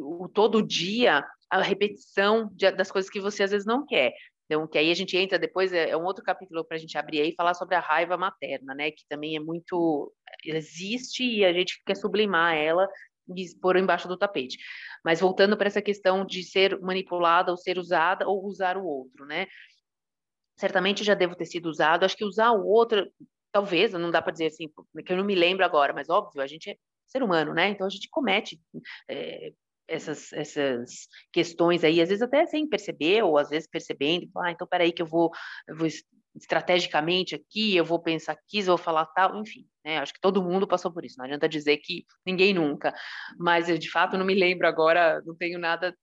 o, 0.00 0.28
todo 0.28 0.66
dia 0.66 1.24
a 1.48 1.62
repetição 1.62 2.50
de, 2.52 2.72
das 2.72 2.90
coisas 2.90 3.10
que 3.10 3.20
você 3.20 3.44
às 3.44 3.52
vezes 3.52 3.66
não 3.66 3.86
quer. 3.86 4.12
Então, 4.46 4.66
que 4.66 4.76
aí 4.76 4.90
a 4.90 4.94
gente 4.94 5.16
entra 5.16 5.38
depois, 5.38 5.72
é, 5.72 5.90
é 5.90 5.96
um 5.96 6.04
outro 6.04 6.24
capítulo 6.24 6.64
para 6.64 6.76
a 6.76 6.80
gente 6.80 6.98
abrir 6.98 7.20
aí 7.20 7.30
e 7.30 7.34
falar 7.34 7.54
sobre 7.54 7.76
a 7.76 7.80
raiva 7.80 8.16
materna, 8.16 8.74
né? 8.74 8.90
Que 8.90 9.04
também 9.08 9.36
é 9.36 9.40
muito. 9.40 10.12
existe 10.44 11.24
e 11.24 11.44
a 11.44 11.52
gente 11.52 11.80
quer 11.86 11.94
sublimar 11.94 12.56
ela 12.56 12.88
e 13.34 13.54
pôr 13.60 13.76
embaixo 13.76 14.08
do 14.08 14.16
tapete. 14.16 14.58
Mas 15.04 15.20
voltando 15.20 15.56
para 15.56 15.66
essa 15.66 15.82
questão 15.82 16.24
de 16.24 16.42
ser 16.42 16.80
manipulada 16.80 17.50
ou 17.50 17.56
ser 17.56 17.78
usada 17.78 18.28
ou 18.28 18.44
usar 18.44 18.76
o 18.76 18.84
outro, 18.84 19.26
né? 19.26 19.46
Certamente 20.56 21.04
já 21.04 21.14
devo 21.14 21.34
ter 21.34 21.46
sido 21.46 21.66
usado. 21.66 22.04
Acho 22.04 22.16
que 22.16 22.24
usar 22.24 22.52
o 22.52 22.66
outro, 22.66 23.10
talvez, 23.52 23.92
não 23.92 24.10
dá 24.10 24.22
para 24.22 24.32
dizer 24.32 24.46
assim, 24.46 24.68
que 25.04 25.12
eu 25.12 25.16
não 25.16 25.24
me 25.24 25.34
lembro 25.34 25.64
agora, 25.64 25.92
mas 25.92 26.08
óbvio, 26.08 26.42
a 26.42 26.46
gente 26.46 26.70
é 26.70 26.76
ser 27.06 27.22
humano, 27.22 27.52
né? 27.54 27.68
Então 27.68 27.86
a 27.86 27.90
gente 27.90 28.08
comete 28.10 28.60
é, 29.08 29.52
essas, 29.86 30.32
essas 30.32 31.08
questões 31.32 31.84
aí, 31.84 32.00
às 32.00 32.08
vezes 32.08 32.22
até 32.22 32.46
sem 32.46 32.68
perceber, 32.68 33.22
ou 33.22 33.38
às 33.38 33.50
vezes 33.50 33.68
percebendo, 33.68 34.28
ah, 34.38 34.50
então 34.50 34.66
peraí 34.66 34.92
que 34.92 35.02
eu 35.02 35.06
vou, 35.06 35.30
eu 35.68 35.76
vou 35.76 35.86
estrategicamente 36.34 37.34
aqui, 37.34 37.76
eu 37.76 37.84
vou 37.84 38.00
pensar 38.00 38.32
aqui, 38.32 38.58
eu 38.58 38.64
vou 38.64 38.78
falar 38.78 39.06
tal, 39.06 39.36
enfim, 39.40 39.66
né? 39.84 39.98
Acho 39.98 40.12
que 40.12 40.20
todo 40.20 40.42
mundo 40.42 40.66
passou 40.66 40.92
por 40.92 41.04
isso, 41.04 41.16
não 41.18 41.24
adianta 41.24 41.48
dizer 41.48 41.76
que 41.78 42.04
ninguém 42.26 42.52
nunca, 42.52 42.92
mas 43.38 43.68
eu 43.68 43.78
de 43.78 43.90
fato 43.90 44.18
não 44.18 44.26
me 44.26 44.34
lembro 44.34 44.66
agora, 44.66 45.22
não 45.24 45.34
tenho 45.34 45.58
nada 45.58 45.96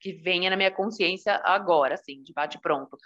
que 0.00 0.12
venha 0.12 0.50
na 0.50 0.56
minha 0.56 0.70
consciência 0.70 1.40
agora, 1.44 1.94
assim, 1.94 2.22
de 2.22 2.32
bate 2.32 2.58
pronto. 2.60 2.96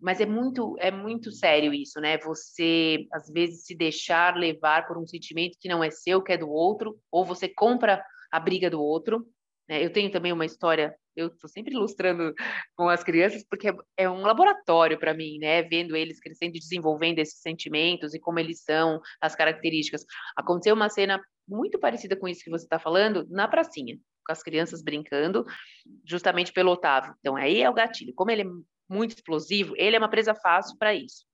Mas 0.00 0.20
é 0.20 0.26
muito, 0.26 0.76
é 0.78 0.90
muito 0.90 1.30
sério 1.30 1.72
isso, 1.72 2.00
né? 2.00 2.18
Você 2.18 3.06
às 3.12 3.28
vezes 3.30 3.64
se 3.64 3.74
deixar 3.74 4.36
levar 4.36 4.86
por 4.86 4.98
um 4.98 5.06
sentimento 5.06 5.56
que 5.60 5.68
não 5.68 5.82
é 5.82 5.90
seu, 5.90 6.22
que 6.22 6.32
é 6.32 6.38
do 6.38 6.50
outro, 6.50 6.98
ou 7.10 7.24
você 7.24 7.48
compra 7.48 8.04
a 8.30 8.40
briga 8.40 8.68
do 8.68 8.82
outro. 8.82 9.24
Né? 9.68 9.84
Eu 9.84 9.92
tenho 9.92 10.10
também 10.10 10.32
uma 10.32 10.46
história 10.46 10.94
eu 11.14 11.28
estou 11.28 11.48
sempre 11.48 11.74
ilustrando 11.74 12.34
com 12.74 12.88
as 12.88 13.02
crianças, 13.02 13.44
porque 13.48 13.68
é, 13.68 13.74
é 13.98 14.10
um 14.10 14.22
laboratório 14.22 14.98
para 14.98 15.14
mim, 15.14 15.38
né? 15.38 15.62
Vendo 15.62 15.94
eles 15.94 16.18
crescendo 16.18 16.56
e 16.56 16.60
desenvolvendo 16.60 17.18
esses 17.18 17.40
sentimentos 17.40 18.14
e 18.14 18.20
como 18.20 18.38
eles 18.38 18.62
são, 18.62 19.00
as 19.20 19.34
características. 19.34 20.04
Aconteceu 20.36 20.74
uma 20.74 20.88
cena 20.88 21.20
muito 21.46 21.78
parecida 21.78 22.16
com 22.16 22.28
isso 22.28 22.42
que 22.42 22.50
você 22.50 22.64
está 22.64 22.78
falando 22.78 23.26
na 23.28 23.46
pracinha, 23.46 23.96
com 24.24 24.32
as 24.32 24.42
crianças 24.42 24.82
brincando, 24.82 25.44
justamente 26.04 26.52
pelo 26.52 26.72
Otávio. 26.72 27.14
Então, 27.20 27.36
aí 27.36 27.60
é 27.60 27.68
o 27.68 27.74
gatilho. 27.74 28.14
Como 28.14 28.30
ele 28.30 28.42
é 28.42 28.46
muito 28.88 29.14
explosivo, 29.14 29.74
ele 29.76 29.96
é 29.96 29.98
uma 29.98 30.10
presa 30.10 30.34
fácil 30.34 30.76
para 30.78 30.94
isso. 30.94 31.24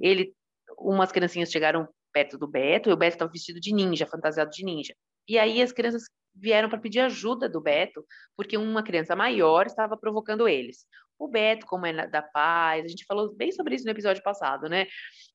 Ele, 0.00 0.32
umas 0.78 1.12
criancinhas 1.12 1.50
chegaram 1.50 1.88
perto 2.12 2.38
do 2.38 2.48
Beto, 2.48 2.88
e 2.88 2.92
o 2.92 2.96
Beto 2.96 3.16
estava 3.16 3.30
vestido 3.30 3.60
de 3.60 3.74
ninja, 3.74 4.06
fantasiado 4.06 4.50
de 4.50 4.64
ninja. 4.64 4.94
E 5.28 5.38
aí 5.38 5.60
as 5.60 5.72
crianças 5.72 6.04
vieram 6.40 6.68
para 6.68 6.78
pedir 6.78 7.00
ajuda 7.00 7.48
do 7.48 7.60
Beto, 7.60 8.04
porque 8.36 8.56
uma 8.56 8.82
criança 8.82 9.16
maior 9.16 9.66
estava 9.66 9.96
provocando 9.96 10.48
eles. 10.48 10.86
O 11.18 11.26
Beto, 11.26 11.66
como 11.66 11.84
é 11.84 12.06
da 12.06 12.22
paz, 12.22 12.84
a 12.84 12.88
gente 12.88 13.04
falou 13.04 13.34
bem 13.34 13.50
sobre 13.50 13.74
isso 13.74 13.84
no 13.84 13.90
episódio 13.90 14.22
passado, 14.22 14.68
né? 14.68 14.86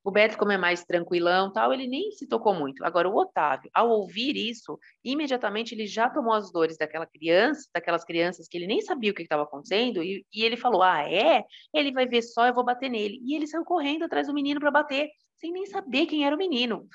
O 0.02 0.12
Beto, 0.12 0.38
como 0.38 0.54
é 0.54 0.58
mais 0.58 0.86
tranquilão, 0.86 1.52
tal, 1.52 1.74
ele 1.74 1.88
nem 1.88 2.10
se 2.12 2.26
tocou 2.26 2.54
muito. 2.54 2.86
Agora, 2.86 3.10
o 3.10 3.16
Otávio, 3.18 3.70
ao 3.74 3.90
ouvir 3.90 4.38
isso, 4.38 4.80
imediatamente 5.04 5.76
ele 5.76 5.86
já 5.86 6.10
tomou 6.10 6.34
as 6.34 6.52
dores 6.54 6.78
daquela 6.78 7.06
criança, 7.06 7.70
daquelas 7.74 8.06
crianças 8.06 8.48
que 8.48 8.58
ele 8.58 8.68
nem 8.68 8.82
sabia 8.82 9.12
o 9.12 9.14
que 9.14 9.24
estava 9.24 9.44
acontecendo, 9.44 10.02
e, 10.02 10.26
e 10.34 10.44
ele 10.46 10.56
falou: 10.56 10.82
Ah, 10.82 11.04
é? 11.04 11.44
Ele 11.74 11.92
vai 11.92 12.08
ver 12.08 12.22
só, 12.22 12.48
eu 12.48 12.54
vou 12.54 12.64
bater 12.64 12.90
nele. 12.90 13.20
E 13.26 13.36
ele 13.36 13.46
saiu 13.46 13.66
correndo 13.66 14.04
atrás 14.04 14.28
do 14.28 14.34
menino 14.34 14.62
para 14.62 14.72
bater, 14.72 15.10
sem 15.36 15.52
nem 15.52 15.66
saber 15.66 16.06
quem 16.06 16.26
era 16.26 16.36
o 16.36 16.40
menino. 16.40 16.88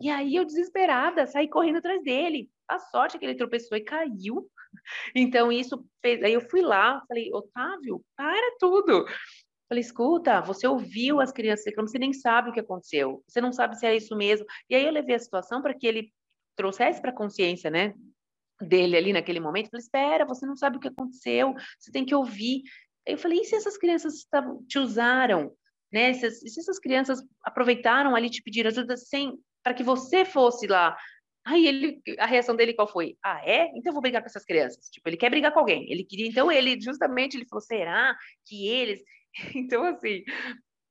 E 0.00 0.10
aí 0.10 0.34
eu, 0.36 0.44
desesperada, 0.44 1.26
saí 1.26 1.48
correndo 1.48 1.78
atrás 1.78 2.02
dele. 2.02 2.48
A 2.68 2.78
sorte 2.78 3.16
é 3.16 3.18
que 3.18 3.24
ele 3.24 3.36
tropeçou 3.36 3.76
e 3.76 3.82
caiu. 3.82 4.48
Então, 5.14 5.52
isso 5.52 5.86
fez. 6.02 6.20
Aí 6.24 6.32
eu 6.32 6.40
fui 6.40 6.60
lá, 6.60 7.00
falei, 7.06 7.32
Otávio, 7.32 8.04
para 8.16 8.56
tudo. 8.58 9.06
Falei, 9.68 9.80
escuta, 9.80 10.40
você 10.40 10.66
ouviu 10.66 11.20
as 11.20 11.32
crianças 11.32 11.72
você 11.76 11.96
nem 11.96 12.12
sabe 12.12 12.50
o 12.50 12.52
que 12.52 12.58
aconteceu, 12.58 13.22
você 13.26 13.40
não 13.40 13.52
sabe 13.52 13.78
se 13.78 13.86
é 13.86 13.96
isso 13.96 14.16
mesmo. 14.16 14.44
E 14.68 14.74
aí 14.74 14.84
eu 14.84 14.92
levei 14.92 15.14
a 15.14 15.18
situação 15.18 15.62
para 15.62 15.72
que 15.72 15.86
ele 15.86 16.12
trouxesse 16.56 17.00
para 17.00 17.10
a 17.10 17.14
consciência, 17.14 17.70
né, 17.70 17.94
dele 18.60 18.96
ali 18.96 19.12
naquele 19.12 19.40
momento. 19.40 19.70
Falei, 19.70 19.82
espera, 19.82 20.26
você 20.26 20.44
não 20.44 20.56
sabe 20.56 20.76
o 20.76 20.80
que 20.80 20.88
aconteceu, 20.88 21.54
você 21.78 21.90
tem 21.90 22.04
que 22.04 22.14
ouvir. 22.14 22.62
Eu 23.06 23.16
falei, 23.16 23.40
e 23.40 23.44
se 23.44 23.54
essas 23.54 23.78
crianças 23.78 24.26
te 24.68 24.78
usaram, 24.78 25.52
né? 25.94 26.12
Se, 26.12 26.30
se 26.30 26.60
essas 26.60 26.78
crianças 26.78 27.22
aproveitaram 27.42 28.16
ali 28.16 28.28
te 28.28 28.42
pedir 28.42 28.66
ajuda 28.66 28.96
sem 28.96 29.38
para 29.64 29.74
que 29.74 29.82
você 29.82 30.24
fosse 30.24 30.68
lá 30.68 30.96
Aí 31.46 31.66
ele, 31.66 32.02
a 32.18 32.24
reação 32.24 32.56
dele 32.56 32.72
qual 32.72 32.88
foi? 32.88 33.18
Ah, 33.22 33.38
é? 33.44 33.66
Então 33.76 33.90
eu 33.90 33.92
vou 33.92 34.00
brigar 34.00 34.22
com 34.22 34.26
essas 34.26 34.46
crianças. 34.46 34.88
Tipo, 34.88 35.10
ele 35.10 35.16
quer 35.18 35.28
brigar 35.28 35.52
com 35.52 35.60
alguém. 35.60 35.90
Ele 35.90 36.02
queria, 36.02 36.26
então 36.26 36.50
ele, 36.50 36.80
justamente, 36.80 37.36
ele 37.36 37.46
falou, 37.46 37.60
será 37.60 38.16
que 38.46 38.66
eles... 38.66 39.00
Então, 39.54 39.84
assim, 39.84 40.22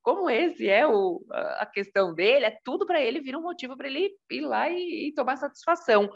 como 0.03 0.29
esse 0.29 0.69
é 0.69 0.85
o, 0.85 1.25
a 1.31 1.65
questão 1.65 2.13
dele, 2.13 2.45
é 2.45 2.57
tudo 2.63 2.85
para 2.85 3.01
ele 3.01 3.21
vir 3.21 3.35
um 3.35 3.41
motivo 3.41 3.75
para 3.77 3.87
ele 3.87 4.13
ir 4.29 4.41
lá 4.41 4.69
e, 4.69 5.07
e, 5.07 5.13
tomar 5.13 5.37
satisfação. 5.37 6.09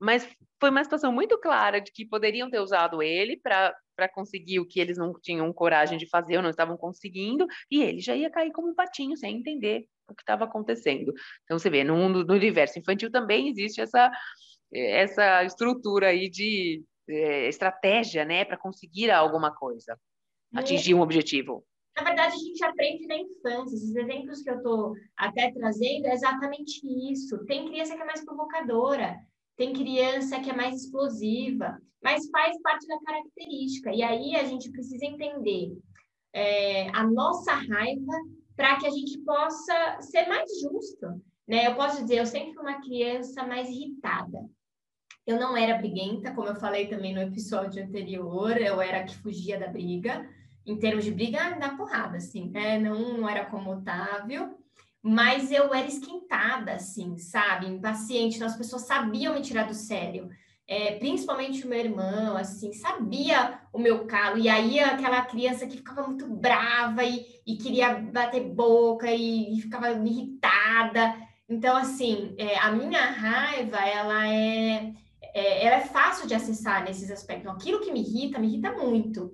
Mas 0.00 0.26
foi 0.58 0.70
uma 0.70 0.82
situação 0.82 1.12
muito 1.12 1.38
clara 1.38 1.80
de 1.80 1.92
que 1.92 2.06
poderiam 2.06 2.50
ter 2.50 2.58
usado 2.60 3.02
ele 3.02 3.36
para 3.36 4.08
conseguir 4.14 4.58
o 4.58 4.66
que 4.66 4.80
eles 4.80 4.96
não 4.96 5.12
tinham 5.20 5.52
coragem 5.52 5.98
de 5.98 6.08
fazer 6.08 6.38
ou 6.38 6.42
não 6.42 6.50
estavam 6.50 6.76
conseguindo, 6.76 7.46
e 7.70 7.82
ele 7.82 8.00
já 8.00 8.16
ia 8.16 8.30
cair 8.30 8.50
como 8.50 8.70
um 8.70 8.74
patinho, 8.74 9.16
sem 9.16 9.36
entender 9.36 9.84
o 10.08 10.14
que 10.14 10.22
estava 10.22 10.44
acontecendo. 10.44 11.12
Então, 11.44 11.58
você 11.58 11.68
vê, 11.68 11.84
no, 11.84 12.08
no 12.08 12.34
universo 12.34 12.78
infantil 12.78 13.10
também 13.10 13.48
existe 13.48 13.80
essa, 13.80 14.10
essa 14.72 15.44
estrutura 15.44 16.08
aí 16.08 16.30
de 16.30 16.82
é, 17.08 17.48
estratégia, 17.48 18.24
né, 18.24 18.44
para 18.44 18.56
conseguir 18.56 19.10
alguma 19.10 19.54
coisa, 19.54 19.98
atingir 20.54 20.94
um 20.94 21.00
objetivo. 21.00 21.64
Na 21.96 22.04
verdade, 22.04 22.34
a 22.34 22.38
gente 22.38 22.64
aprende 22.64 23.06
na 23.06 23.16
infância. 23.16 23.74
Esses 23.74 23.94
exemplos 23.94 24.42
que 24.42 24.50
eu 24.50 24.56
estou 24.56 24.94
até 25.16 25.52
trazendo 25.52 26.06
é 26.06 26.12
exatamente 26.12 26.80
isso. 27.12 27.44
Tem 27.44 27.66
criança 27.66 27.94
que 27.94 28.02
é 28.02 28.06
mais 28.06 28.24
provocadora, 28.24 29.16
tem 29.56 29.72
criança 29.72 30.40
que 30.40 30.50
é 30.50 30.56
mais 30.56 30.82
explosiva, 30.82 31.78
mas 32.02 32.28
faz 32.30 32.60
parte 32.62 32.86
da 32.86 32.98
característica. 33.00 33.92
E 33.92 34.02
aí 34.02 34.36
a 34.36 34.44
gente 34.44 34.70
precisa 34.70 35.04
entender 35.04 35.76
é, 36.32 36.88
a 36.90 37.06
nossa 37.06 37.52
raiva 37.52 38.12
para 38.56 38.76
que 38.76 38.86
a 38.86 38.90
gente 38.90 39.18
possa 39.20 40.00
ser 40.00 40.26
mais 40.26 40.48
justo. 40.60 41.22
Né? 41.46 41.66
Eu 41.66 41.74
posso 41.74 42.02
dizer, 42.02 42.18
eu 42.18 42.26
sempre 42.26 42.54
fui 42.54 42.62
uma 42.62 42.80
criança 42.80 43.42
mais 43.44 43.68
irritada. 43.68 44.38
Eu 45.26 45.38
não 45.38 45.56
era 45.56 45.78
briguenta, 45.78 46.34
como 46.34 46.48
eu 46.48 46.56
falei 46.56 46.88
também 46.88 47.14
no 47.14 47.20
episódio 47.20 47.82
anterior, 47.82 48.56
eu 48.56 48.80
era 48.80 49.04
que 49.04 49.16
fugia 49.16 49.58
da 49.58 49.68
briga. 49.68 50.28
Em 50.66 50.78
termos 50.78 51.04
de 51.04 51.10
briga, 51.10 51.56
dá 51.58 51.76
porrada, 51.76 52.18
assim, 52.18 52.50
né? 52.50 52.78
Não, 52.78 53.18
não 53.18 53.28
era 53.28 53.46
como 53.46 53.72
Otávio, 53.72 54.56
mas 55.02 55.50
eu 55.50 55.72
era 55.72 55.86
esquentada, 55.86 56.72
assim, 56.74 57.16
sabe? 57.18 57.66
Impaciente, 57.66 58.36
então 58.36 58.48
as 58.48 58.56
pessoas 58.56 58.82
sabiam 58.82 59.34
me 59.34 59.40
tirar 59.40 59.66
do 59.66 59.74
sério 59.74 60.30
é, 60.70 60.92
principalmente 61.00 61.66
o 61.66 61.68
meu 61.68 61.80
irmão, 61.80 62.36
assim, 62.36 62.72
sabia 62.72 63.60
o 63.72 63.78
meu 63.78 64.06
calo, 64.06 64.38
e 64.38 64.48
aí 64.48 64.78
aquela 64.78 65.20
criança 65.22 65.66
que 65.66 65.78
ficava 65.78 66.04
muito 66.04 66.28
brava 66.28 67.02
e, 67.02 67.26
e 67.44 67.56
queria 67.56 67.94
bater 67.94 68.44
boca 68.44 69.10
e, 69.10 69.52
e, 69.52 69.60
ficava 69.62 69.90
irritada. 69.90 71.16
Então, 71.48 71.76
assim, 71.76 72.36
é, 72.38 72.56
a 72.56 72.70
minha 72.70 73.04
raiva, 73.04 73.78
ela 73.78 74.28
é, 74.28 74.92
é, 75.34 75.66
ela 75.66 75.76
é 75.78 75.86
fácil 75.86 76.28
de 76.28 76.36
acessar 76.36 76.84
nesses 76.84 77.10
aspectos. 77.10 77.50
Aquilo 77.50 77.80
que 77.80 77.90
me 77.90 78.00
irrita, 78.00 78.38
me 78.38 78.46
irrita 78.46 78.70
muito. 78.70 79.32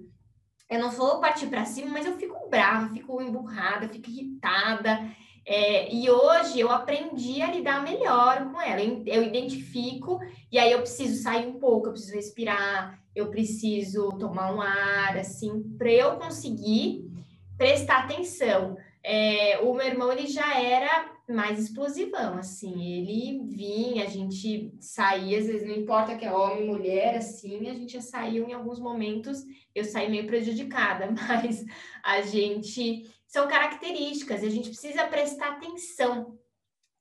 Eu 0.70 0.80
não 0.80 0.90
vou 0.90 1.20
partir 1.20 1.48
para 1.48 1.66
cima, 1.66 1.90
mas 1.90 2.06
eu 2.06 2.16
fico 2.16 2.48
brava, 2.48 2.88
fico 2.94 3.20
emburrada, 3.20 3.90
fico 3.90 4.08
irritada. 4.08 5.06
É, 5.48 5.94
e 5.94 6.10
hoje 6.10 6.58
eu 6.58 6.68
aprendi 6.72 7.40
a 7.40 7.52
lidar 7.52 7.80
melhor 7.80 8.50
com 8.50 8.60
ela. 8.60 8.82
Eu 9.06 9.22
identifico, 9.22 10.18
e 10.50 10.58
aí 10.58 10.72
eu 10.72 10.80
preciso 10.80 11.22
sair 11.22 11.46
um 11.46 11.60
pouco, 11.60 11.86
eu 11.86 11.92
preciso 11.92 12.14
respirar, 12.14 13.00
eu 13.14 13.30
preciso 13.30 14.08
tomar 14.18 14.52
um 14.52 14.60
ar, 14.60 15.16
assim, 15.16 15.62
para 15.78 15.90
eu 15.90 16.16
conseguir 16.16 17.08
prestar 17.56 18.00
atenção. 18.00 18.76
É, 19.04 19.60
o 19.60 19.72
meu 19.72 19.86
irmão, 19.86 20.10
ele 20.10 20.26
já 20.26 20.60
era 20.60 21.14
mais 21.28 21.60
explosivão, 21.60 22.38
assim, 22.38 22.98
ele 22.98 23.46
vinha, 23.46 24.04
a 24.04 24.08
gente 24.08 24.72
saía, 24.80 25.38
às 25.38 25.46
vezes 25.46 25.66
não 25.66 25.76
importa 25.76 26.16
que 26.16 26.24
é 26.24 26.32
homem, 26.32 26.66
mulher, 26.66 27.16
assim, 27.16 27.68
a 27.68 27.74
gente 27.74 27.92
já 27.92 28.00
saiu 28.00 28.48
em 28.48 28.52
alguns 28.52 28.80
momentos, 28.80 29.44
eu 29.74 29.84
saí 29.84 30.10
meio 30.10 30.26
prejudicada, 30.26 31.08
mas 31.28 31.64
a 32.02 32.20
gente 32.22 33.04
são 33.36 33.46
características 33.46 34.42
e 34.42 34.46
a 34.46 34.50
gente 34.50 34.70
precisa 34.70 35.04
prestar 35.04 35.50
atenção 35.50 36.38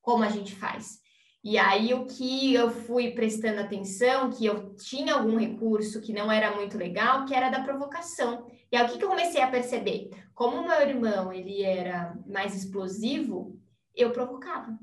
como 0.02 0.22
a 0.22 0.28
gente 0.28 0.54
faz. 0.54 1.00
E 1.42 1.56
aí 1.56 1.94
o 1.94 2.04
que 2.04 2.52
eu 2.52 2.68
fui 2.70 3.12
prestando 3.12 3.62
atenção, 3.62 4.28
que 4.28 4.44
eu 4.44 4.74
tinha 4.74 5.14
algum 5.14 5.38
recurso 5.38 6.02
que 6.02 6.12
não 6.12 6.30
era 6.30 6.54
muito 6.54 6.76
legal, 6.76 7.24
que 7.24 7.34
era 7.34 7.48
da 7.48 7.62
provocação. 7.62 8.46
E 8.70 8.76
aí 8.76 8.84
o 8.84 8.88
que, 8.88 8.98
que 8.98 9.04
eu 9.04 9.08
comecei 9.08 9.40
a 9.40 9.50
perceber? 9.50 10.10
Como 10.34 10.58
o 10.58 10.68
meu 10.68 10.78
irmão, 10.82 11.32
ele 11.32 11.62
era 11.62 12.14
mais 12.26 12.54
explosivo, 12.54 13.58
eu 13.94 14.10
provocava. 14.10 14.78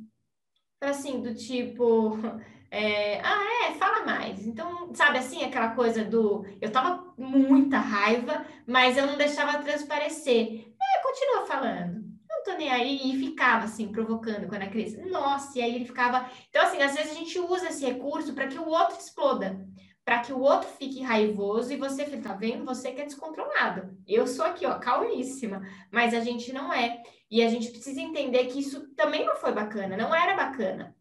Assim, 0.82 1.22
do 1.22 1.36
tipo, 1.36 2.18
é, 2.72 3.22
ah, 3.22 3.68
é, 3.68 3.74
fala 3.76 4.04
mais. 4.08 4.48
Então, 4.48 4.92
sabe 4.96 5.20
assim, 5.20 5.44
aquela 5.44 5.76
coisa 5.76 6.04
do. 6.04 6.44
Eu 6.60 6.72
tava 6.72 7.14
muita 7.16 7.78
raiva, 7.78 8.44
mas 8.66 8.98
eu 8.98 9.06
não 9.06 9.18
deixava 9.18 9.62
transparecer 9.62 10.73
continua 11.04 11.46
falando. 11.46 12.04
Não 12.30 12.44
tô 12.44 12.54
nem 12.54 12.70
aí. 12.72 13.12
E 13.12 13.20
ficava 13.20 13.66
assim, 13.66 13.92
provocando 13.92 14.48
quando 14.48 14.64
a 14.64 14.68
criança. 14.68 15.06
Nossa, 15.06 15.60
e 15.60 15.62
aí 15.62 15.76
ele 15.76 15.86
ficava. 15.86 16.30
Então, 16.50 16.64
assim, 16.64 16.82
às 16.82 16.96
vezes 16.96 17.12
a 17.12 17.16
gente 17.16 17.38
usa 17.40 17.68
esse 17.68 17.86
recurso 17.86 18.34
para 18.34 18.48
que 18.48 18.58
o 18.58 18.68
outro 18.68 18.98
exploda. 18.98 19.68
Para 20.06 20.20
que 20.20 20.34
o 20.34 20.40
outro 20.40 20.68
fique 20.68 21.02
raivoso 21.02 21.72
e 21.72 21.78
você 21.78 22.06
fica, 22.06 22.30
tá 22.30 22.34
vendo? 22.34 22.66
Você 22.66 22.92
que 22.92 23.02
é 23.02 23.06
descontrolado. 23.06 23.98
Eu 24.08 24.28
sou 24.28 24.46
aqui, 24.46 24.66
ó, 24.66 24.80
calmíssima. 24.80 25.62
Mas 25.92 26.14
a 26.14 26.20
gente 26.20 26.52
não 26.52 26.74
é. 26.74 27.02
E 27.30 27.42
a 27.42 27.50
gente 27.50 27.70
precisa 27.70 28.02
entender 28.02 28.46
que 28.46 28.60
isso 28.60 28.94
também 28.96 29.26
não 29.26 29.36
foi 29.36 29.54
bacana, 29.54 29.98
não 29.98 30.14
era 30.14 30.36
bacana 30.36 30.96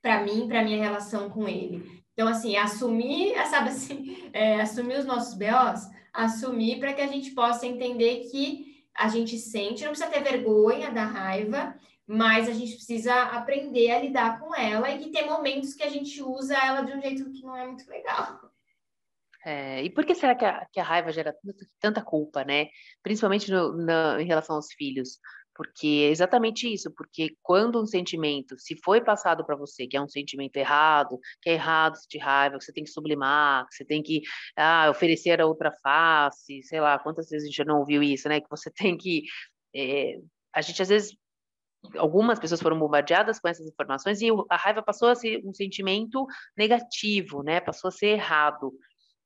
para 0.00 0.22
mim, 0.22 0.46
para 0.46 0.62
minha 0.62 0.82
relação 0.82 1.28
com 1.28 1.48
ele. 1.48 2.02
Então, 2.12 2.28
assim, 2.28 2.56
assumir, 2.56 3.34
sabe 3.50 3.70
assim, 3.70 4.30
é, 4.32 4.60
assumir 4.60 4.98
os 4.98 5.04
nossos 5.04 5.34
BOs, 5.34 5.90
assumir 6.12 6.78
para 6.78 6.92
que 6.92 7.02
a 7.02 7.06
gente 7.06 7.32
possa 7.32 7.66
entender 7.66 8.28
que 8.30 8.65
a 8.96 9.08
gente 9.08 9.38
sente, 9.38 9.84
não 9.84 9.90
precisa 9.90 10.10
ter 10.10 10.22
vergonha 10.22 10.90
da 10.90 11.04
raiva, 11.04 11.74
mas 12.06 12.48
a 12.48 12.52
gente 12.52 12.74
precisa 12.74 13.14
aprender 13.14 13.90
a 13.90 14.00
lidar 14.00 14.38
com 14.38 14.54
ela 14.54 14.90
e 14.90 14.98
que 14.98 15.10
tem 15.10 15.26
momentos 15.26 15.74
que 15.74 15.82
a 15.82 15.88
gente 15.88 16.22
usa 16.22 16.56
ela 16.56 16.82
de 16.82 16.92
um 16.92 17.00
jeito 17.00 17.30
que 17.32 17.42
não 17.42 17.56
é 17.56 17.66
muito 17.66 17.88
legal. 17.88 18.40
É, 19.44 19.82
e 19.84 19.90
por 19.90 20.04
que 20.04 20.14
será 20.14 20.34
que 20.34 20.44
a, 20.44 20.66
que 20.72 20.80
a 20.80 20.84
raiva 20.84 21.12
gera 21.12 21.32
tanta, 21.78 22.02
culpa, 22.02 22.44
né? 22.44 22.68
Principalmente 23.02 23.50
no, 23.50 23.76
na, 23.76 24.20
em 24.20 24.26
relação 24.26 24.56
aos 24.56 24.72
filhos. 24.72 25.20
Porque 25.56 26.04
é 26.06 26.10
exatamente 26.10 26.70
isso, 26.72 26.92
porque 26.94 27.34
quando 27.42 27.80
um 27.80 27.86
sentimento, 27.86 28.58
se 28.58 28.76
foi 28.84 29.00
passado 29.00 29.44
para 29.44 29.56
você, 29.56 29.86
que 29.86 29.96
é 29.96 30.00
um 30.00 30.08
sentimento 30.08 30.56
errado, 30.56 31.18
que 31.40 31.48
é 31.48 31.54
errado 31.54 31.96
sentir 31.96 32.18
raiva, 32.18 32.58
que 32.58 32.64
você 32.64 32.72
tem 32.72 32.84
que 32.84 32.90
sublimar, 32.90 33.66
que 33.66 33.74
você 33.74 33.84
tem 33.84 34.02
que 34.02 34.20
ah, 34.56 34.88
oferecer 34.90 35.40
a 35.40 35.46
outra 35.46 35.72
face, 35.82 36.62
sei 36.62 36.80
lá, 36.80 36.98
quantas 36.98 37.30
vezes 37.30 37.44
a 37.44 37.46
gente 37.46 37.56
já 37.56 37.64
não 37.64 37.78
ouviu 37.78 38.02
isso, 38.02 38.28
né? 38.28 38.40
Que 38.40 38.50
você 38.50 38.70
tem 38.76 38.96
que. 38.96 39.22
É, 39.74 40.18
a 40.54 40.60
gente 40.60 40.80
às 40.82 40.88
vezes. 40.88 41.16
Algumas 41.98 42.40
pessoas 42.40 42.60
foram 42.60 42.76
bombardeadas 42.78 43.38
com 43.38 43.46
essas 43.46 43.68
informações 43.68 44.20
e 44.20 44.28
a 44.50 44.56
raiva 44.56 44.82
passou 44.82 45.08
a 45.08 45.14
ser 45.14 45.40
um 45.44 45.54
sentimento 45.54 46.26
negativo, 46.56 47.44
né? 47.44 47.60
Passou 47.60 47.88
a 47.88 47.92
ser 47.92 48.08
errado. 48.08 48.72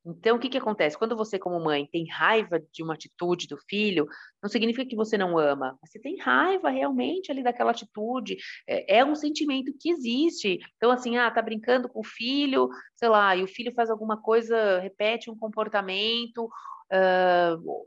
Então, 0.04 0.36
o 0.36 0.40
que, 0.40 0.48
que 0.48 0.58
acontece? 0.58 0.96
Quando 0.96 1.16
você, 1.16 1.38
como 1.38 1.62
mãe, 1.62 1.86
tem 1.86 2.08
raiva 2.08 2.58
de 2.72 2.82
uma 2.82 2.94
atitude 2.94 3.46
do 3.46 3.58
filho, 3.68 4.06
não 4.42 4.48
significa 4.48 4.88
que 4.88 4.96
você 4.96 5.18
não 5.18 5.36
ama. 5.36 5.78
Você 5.84 5.98
tem 5.98 6.18
raiva 6.18 6.70
realmente 6.70 7.30
ali 7.30 7.42
daquela 7.42 7.70
atitude. 7.70 8.38
É, 8.66 8.98
é, 8.98 9.04
um 9.04 9.14
sentimento 9.14 9.72
que 9.78 9.90
existe. 9.90 10.58
Então, 10.76 10.90
assim, 10.90 11.18
ah, 11.18 11.30
tá 11.30 11.42
brincando 11.42 11.88
com 11.88 12.00
o 12.00 12.04
filho, 12.04 12.70
sei 12.94 13.08
lá, 13.08 13.36
e 13.36 13.42
o 13.42 13.48
filho 13.48 13.74
faz 13.74 13.90
alguma 13.90 14.16
coisa, 14.20 14.80
repete 14.80 15.30
um 15.30 15.36
comportamento. 15.36 16.46
Uh, 16.90 17.84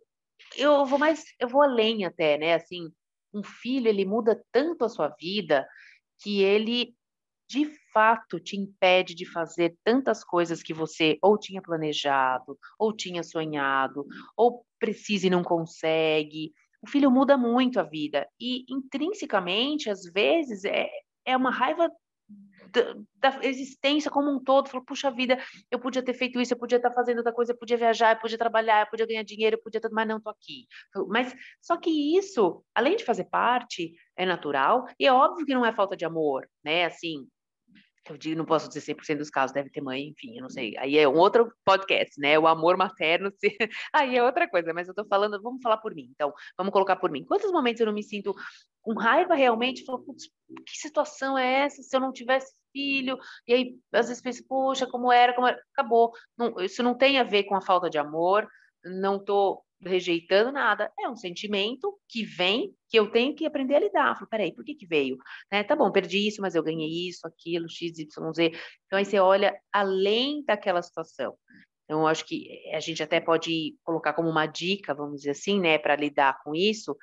eu 0.55 0.85
vou 0.85 0.99
mais, 0.99 1.23
eu 1.39 1.47
vou 1.47 1.63
além 1.63 2.05
até, 2.05 2.37
né? 2.37 2.53
Assim, 2.53 2.91
um 3.33 3.43
filho, 3.43 3.87
ele 3.87 4.05
muda 4.05 4.39
tanto 4.51 4.85
a 4.85 4.89
sua 4.89 5.09
vida 5.09 5.67
que 6.21 6.41
ele 6.43 6.95
de 7.53 7.65
fato 7.93 8.39
te 8.39 8.57
impede 8.57 9.13
de 9.13 9.31
fazer 9.31 9.77
tantas 9.83 10.23
coisas 10.23 10.63
que 10.63 10.73
você 10.73 11.19
ou 11.21 11.37
tinha 11.37 11.61
planejado, 11.61 12.57
ou 12.79 12.91
tinha 12.91 13.21
sonhado, 13.21 14.07
ou 14.35 14.65
precisa 14.79 15.27
e 15.27 15.29
não 15.29 15.43
consegue. 15.43 16.51
O 16.81 16.89
filho 16.89 17.11
muda 17.11 17.37
muito 17.37 17.79
a 17.79 17.83
vida 17.83 18.27
e 18.41 18.65
intrinsecamente, 18.67 19.87
às 19.87 20.03
vezes, 20.03 20.65
é, 20.65 20.89
é 21.23 21.37
uma 21.37 21.51
raiva 21.51 21.87
da, 22.71 23.29
da, 23.29 23.45
existência 23.45 24.09
como 24.09 24.31
um 24.31 24.43
todo. 24.43 24.67
Puxa 24.83 25.11
vida, 25.11 25.37
eu 25.69 25.77
podia 25.77 26.01
ter 26.03 26.15
feito 26.15 26.41
isso, 26.41 26.55
eu 26.55 26.57
podia 26.57 26.77
estar 26.77 26.91
fazendo 26.91 27.17
outra 27.17 27.31
coisa, 27.31 27.51
eu 27.51 27.57
podia 27.57 27.77
viajar, 27.77 28.15
eu 28.15 28.19
podia 28.19 28.37
trabalhar, 28.37 28.81
eu 28.81 28.89
podia 28.89 29.05
ganhar 29.05 29.23
dinheiro, 29.23 29.57
eu 29.57 29.61
podia 29.61 29.79
tudo, 29.79 29.93
mas 29.93 30.07
não 30.07 30.17
estou 30.17 30.31
aqui. 30.31 30.65
Mas 31.07 31.35
só 31.61 31.77
que 31.77 32.17
isso, 32.17 32.65
além 32.73 32.95
de 32.95 33.05
fazer 33.05 33.25
parte, 33.25 33.93
é 34.15 34.25
natural 34.25 34.87
e 34.99 35.05
é 35.05 35.13
óbvio 35.13 35.45
que 35.45 35.53
não 35.53 35.63
é 35.63 35.71
falta 35.71 35.95
de 35.95 36.03
amor, 36.03 36.49
né? 36.63 36.85
Assim, 36.85 37.27
eu 38.09 38.17
digo, 38.17 38.37
não 38.37 38.45
posso 38.45 38.67
dizer 38.67 38.81
100% 38.81 39.17
dos 39.17 39.29
casos, 39.29 39.53
deve 39.53 39.69
ter 39.69 39.81
mãe, 39.81 40.09
enfim, 40.09 40.35
eu 40.35 40.41
não 40.41 40.49
sei. 40.49 40.75
Aí 40.77 40.97
é 40.97 41.07
um 41.07 41.17
outro 41.17 41.51
podcast, 41.63 42.19
né? 42.19 42.37
O 42.37 42.47
amor 42.47 42.75
materno, 42.75 43.31
se... 43.31 43.47
aí 43.93 44.17
é 44.17 44.23
outra 44.23 44.49
coisa, 44.49 44.73
mas 44.73 44.87
eu 44.87 44.93
tô 44.93 45.05
falando, 45.05 45.41
vamos 45.41 45.61
falar 45.61 45.77
por 45.77 45.95
mim. 45.95 46.09
Então, 46.11 46.33
vamos 46.57 46.73
colocar 46.73 46.97
por 46.97 47.09
mim. 47.09 47.23
Quantos 47.25 47.51
momentos 47.51 47.79
eu 47.79 47.85
não 47.85 47.93
me 47.93 48.03
sinto 48.03 48.35
com 48.81 48.93
raiva 48.93 49.35
realmente? 49.35 49.85
Falo, 49.85 49.99
putz, 49.99 50.25
que 50.65 50.77
situação 50.77 51.37
é 51.37 51.65
essa 51.65 51.81
se 51.81 51.95
eu 51.95 52.01
não 52.01 52.11
tivesse 52.11 52.53
filho? 52.73 53.17
E 53.47 53.53
aí, 53.53 53.79
às 53.93 54.09
vezes 54.09 54.21
penso, 54.21 54.43
poxa, 54.47 54.85
como 54.85 55.11
era, 55.11 55.33
como 55.33 55.47
era. 55.47 55.61
Acabou. 55.71 56.11
Não, 56.37 56.59
isso 56.59 56.83
não 56.83 56.95
tem 56.95 57.19
a 57.19 57.23
ver 57.23 57.43
com 57.43 57.55
a 57.55 57.61
falta 57.61 57.89
de 57.89 57.97
amor, 57.97 58.47
não 58.83 59.23
tô 59.23 59.63
rejeitando 59.85 60.51
nada, 60.51 60.91
é 60.99 61.09
um 61.09 61.15
sentimento 61.15 61.97
que 62.09 62.23
vem, 62.23 62.73
que 62.89 62.97
eu 62.97 63.11
tenho 63.11 63.35
que 63.35 63.45
aprender 63.45 63.75
a 63.75 63.79
lidar. 63.79 64.15
Falo, 64.15 64.27
peraí, 64.27 64.53
por 64.53 64.63
que 64.63 64.75
que 64.75 64.85
veio? 64.87 65.17
Né? 65.51 65.63
Tá 65.63 65.75
bom, 65.75 65.91
perdi 65.91 66.27
isso, 66.27 66.41
mas 66.41 66.55
eu 66.55 66.63
ganhei 66.63 67.07
isso, 67.07 67.27
aquilo, 67.27 67.69
x, 67.69 67.97
y, 67.97 68.33
z. 68.33 68.51
Então, 68.85 68.99
aí 68.99 69.05
você 69.05 69.19
olha 69.19 69.57
além 69.71 70.43
daquela 70.45 70.81
situação. 70.81 71.35
Então, 71.85 72.07
acho 72.07 72.25
que 72.25 72.47
a 72.73 72.79
gente 72.79 73.03
até 73.03 73.19
pode 73.19 73.75
colocar 73.83 74.13
como 74.13 74.29
uma 74.29 74.45
dica, 74.45 74.93
vamos 74.93 75.17
dizer 75.17 75.31
assim, 75.31 75.59
né, 75.59 75.77
para 75.77 75.95
lidar 75.95 76.41
com 76.43 76.55
isso, 76.55 76.97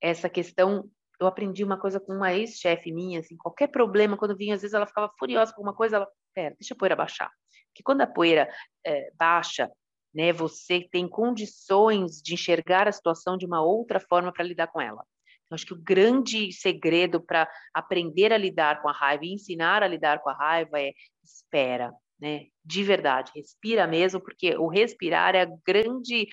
essa 0.00 0.28
questão. 0.28 0.90
Eu 1.20 1.26
aprendi 1.26 1.64
uma 1.64 1.78
coisa 1.78 2.00
com 2.00 2.14
uma 2.14 2.32
ex-chefe 2.32 2.92
minha, 2.92 3.20
assim, 3.20 3.36
qualquer 3.36 3.68
problema, 3.68 4.16
quando 4.16 4.36
vinha, 4.36 4.54
às 4.54 4.62
vezes 4.62 4.74
ela 4.74 4.86
ficava 4.86 5.12
furiosa 5.18 5.52
com 5.52 5.62
uma 5.62 5.74
coisa, 5.74 5.96
ela, 5.96 6.08
pera, 6.34 6.54
deixa 6.58 6.74
a 6.74 6.76
poeira 6.76 6.96
baixar. 6.96 7.30
Porque 7.68 7.82
quando 7.82 8.00
a 8.00 8.06
poeira 8.06 8.48
é, 8.84 9.10
baixa, 9.14 9.70
né? 10.14 10.32
Você 10.32 10.88
tem 10.90 11.08
condições 11.08 12.20
de 12.22 12.34
enxergar 12.34 12.88
a 12.88 12.92
situação 12.92 13.36
de 13.36 13.46
uma 13.46 13.62
outra 13.62 14.00
forma 14.00 14.32
para 14.32 14.44
lidar 14.44 14.68
com 14.68 14.80
ela. 14.80 15.04
Eu 15.50 15.54
acho 15.54 15.66
que 15.66 15.72
o 15.72 15.82
grande 15.82 16.52
segredo 16.52 17.20
para 17.20 17.48
aprender 17.72 18.32
a 18.32 18.38
lidar 18.38 18.82
com 18.82 18.88
a 18.88 18.92
raiva 18.92 19.24
e 19.24 19.32
ensinar 19.32 19.82
a 19.82 19.88
lidar 19.88 20.20
com 20.20 20.28
a 20.28 20.34
raiva 20.34 20.80
é 20.80 20.92
espera, 21.24 21.92
né? 22.20 22.46
De 22.64 22.82
verdade, 22.82 23.32
respira 23.34 23.86
mesmo, 23.86 24.20
porque 24.20 24.56
o 24.56 24.68
respirar 24.68 25.34
é 25.34 25.42
a 25.42 25.50
grande 25.66 26.28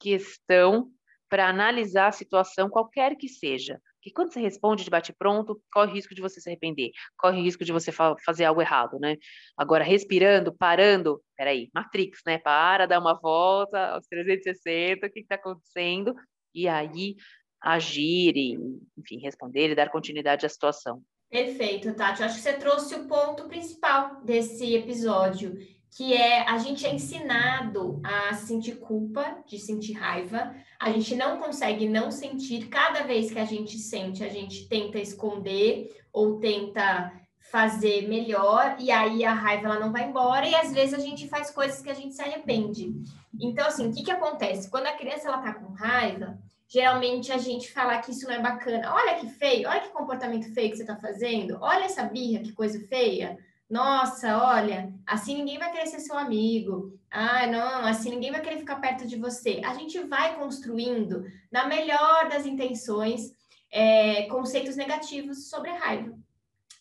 questão 0.00 0.90
para 1.28 1.48
analisar 1.48 2.08
a 2.08 2.12
situação, 2.12 2.68
qualquer 2.68 3.16
que 3.16 3.28
seja. 3.28 3.80
Porque 4.06 4.14
quando 4.14 4.32
você 4.32 4.38
responde 4.38 4.84
de 4.84 4.90
bate-pronto, 4.90 5.60
corre 5.72 5.94
risco 5.94 6.14
de 6.14 6.20
você 6.20 6.40
se 6.40 6.48
arrepender, 6.48 6.92
corre 7.18 7.42
risco 7.42 7.64
de 7.64 7.72
você 7.72 7.90
fa 7.90 8.14
fazer 8.24 8.44
algo 8.44 8.62
errado, 8.62 9.00
né? 9.00 9.16
Agora, 9.56 9.82
respirando, 9.82 10.56
parando, 10.56 11.20
peraí, 11.36 11.68
Matrix, 11.74 12.20
né? 12.24 12.38
Para, 12.38 12.86
dá 12.86 13.00
uma 13.00 13.18
volta 13.18 13.94
aos 13.94 14.06
360, 14.06 15.08
o 15.08 15.10
que 15.10 15.18
está 15.18 15.34
acontecendo? 15.34 16.14
E 16.54 16.68
aí 16.68 17.16
agir 17.60 18.36
e, 18.36 18.56
enfim, 18.96 19.18
responder 19.20 19.72
e 19.72 19.74
dar 19.74 19.90
continuidade 19.90 20.46
à 20.46 20.48
situação. 20.48 21.02
Perfeito, 21.28 21.92
Tati. 21.92 22.20
Eu 22.20 22.26
acho 22.26 22.36
que 22.36 22.42
você 22.42 22.52
trouxe 22.52 22.94
o 22.94 23.08
ponto 23.08 23.48
principal 23.48 24.22
desse 24.22 24.72
episódio, 24.72 25.58
que 25.96 26.12
é 26.12 26.46
a 26.46 26.58
gente 26.58 26.86
é 26.86 26.94
ensinado 26.94 28.02
a 28.04 28.34
sentir 28.34 28.76
culpa, 28.76 29.38
de 29.46 29.58
sentir 29.58 29.94
raiva. 29.94 30.54
A 30.78 30.92
gente 30.92 31.14
não 31.14 31.38
consegue 31.38 31.88
não 31.88 32.10
sentir. 32.10 32.68
Cada 32.68 33.04
vez 33.04 33.30
que 33.30 33.38
a 33.38 33.46
gente 33.46 33.78
sente, 33.78 34.22
a 34.22 34.28
gente 34.28 34.68
tenta 34.68 34.98
esconder 34.98 35.96
ou 36.12 36.38
tenta 36.38 37.10
fazer 37.50 38.06
melhor 38.08 38.76
e 38.78 38.90
aí 38.90 39.24
a 39.24 39.32
raiva 39.32 39.68
ela 39.68 39.80
não 39.80 39.90
vai 39.90 40.06
embora 40.06 40.46
e 40.46 40.54
às 40.54 40.70
vezes 40.70 40.92
a 40.92 40.98
gente 40.98 41.28
faz 41.28 41.50
coisas 41.50 41.80
que 41.80 41.88
a 41.88 41.94
gente 41.94 42.14
se 42.14 42.20
arrepende. 42.20 42.92
Então 43.40 43.66
assim, 43.66 43.88
o 43.88 43.94
que 43.94 44.02
que 44.02 44.10
acontece? 44.10 44.68
Quando 44.68 44.88
a 44.88 44.92
criança 44.92 45.28
ela 45.28 45.38
tá 45.38 45.54
com 45.54 45.72
raiva, 45.72 46.38
geralmente 46.68 47.32
a 47.32 47.38
gente 47.38 47.72
fala 47.72 48.02
que 48.02 48.10
isso 48.10 48.26
não 48.26 48.34
é 48.34 48.42
bacana. 48.42 48.92
Olha 48.92 49.14
que 49.14 49.30
feio, 49.30 49.66
olha 49.66 49.80
que 49.80 49.88
comportamento 49.88 50.52
feio 50.52 50.70
que 50.70 50.76
você 50.76 50.84
tá 50.84 50.96
fazendo. 50.96 51.56
Olha 51.62 51.84
essa 51.84 52.02
birra, 52.02 52.42
que 52.42 52.52
coisa 52.52 52.78
feia. 52.86 53.38
Nossa, 53.68 54.38
olha, 54.44 54.94
assim 55.04 55.34
ninguém 55.34 55.58
vai 55.58 55.72
querer 55.72 55.86
ser 55.86 55.98
seu 55.98 56.16
amigo. 56.16 56.96
Ah, 57.10 57.46
não, 57.46 57.84
assim 57.84 58.10
ninguém 58.10 58.30
vai 58.30 58.40
querer 58.40 58.58
ficar 58.58 58.76
perto 58.76 59.06
de 59.06 59.16
você. 59.16 59.60
A 59.64 59.74
gente 59.74 59.98
vai 60.04 60.36
construindo, 60.36 61.24
na 61.50 61.66
melhor 61.66 62.28
das 62.28 62.46
intenções, 62.46 63.32
é, 63.70 64.22
conceitos 64.28 64.76
negativos 64.76 65.48
sobre 65.50 65.70
a 65.70 65.78
raiva. 65.78 66.16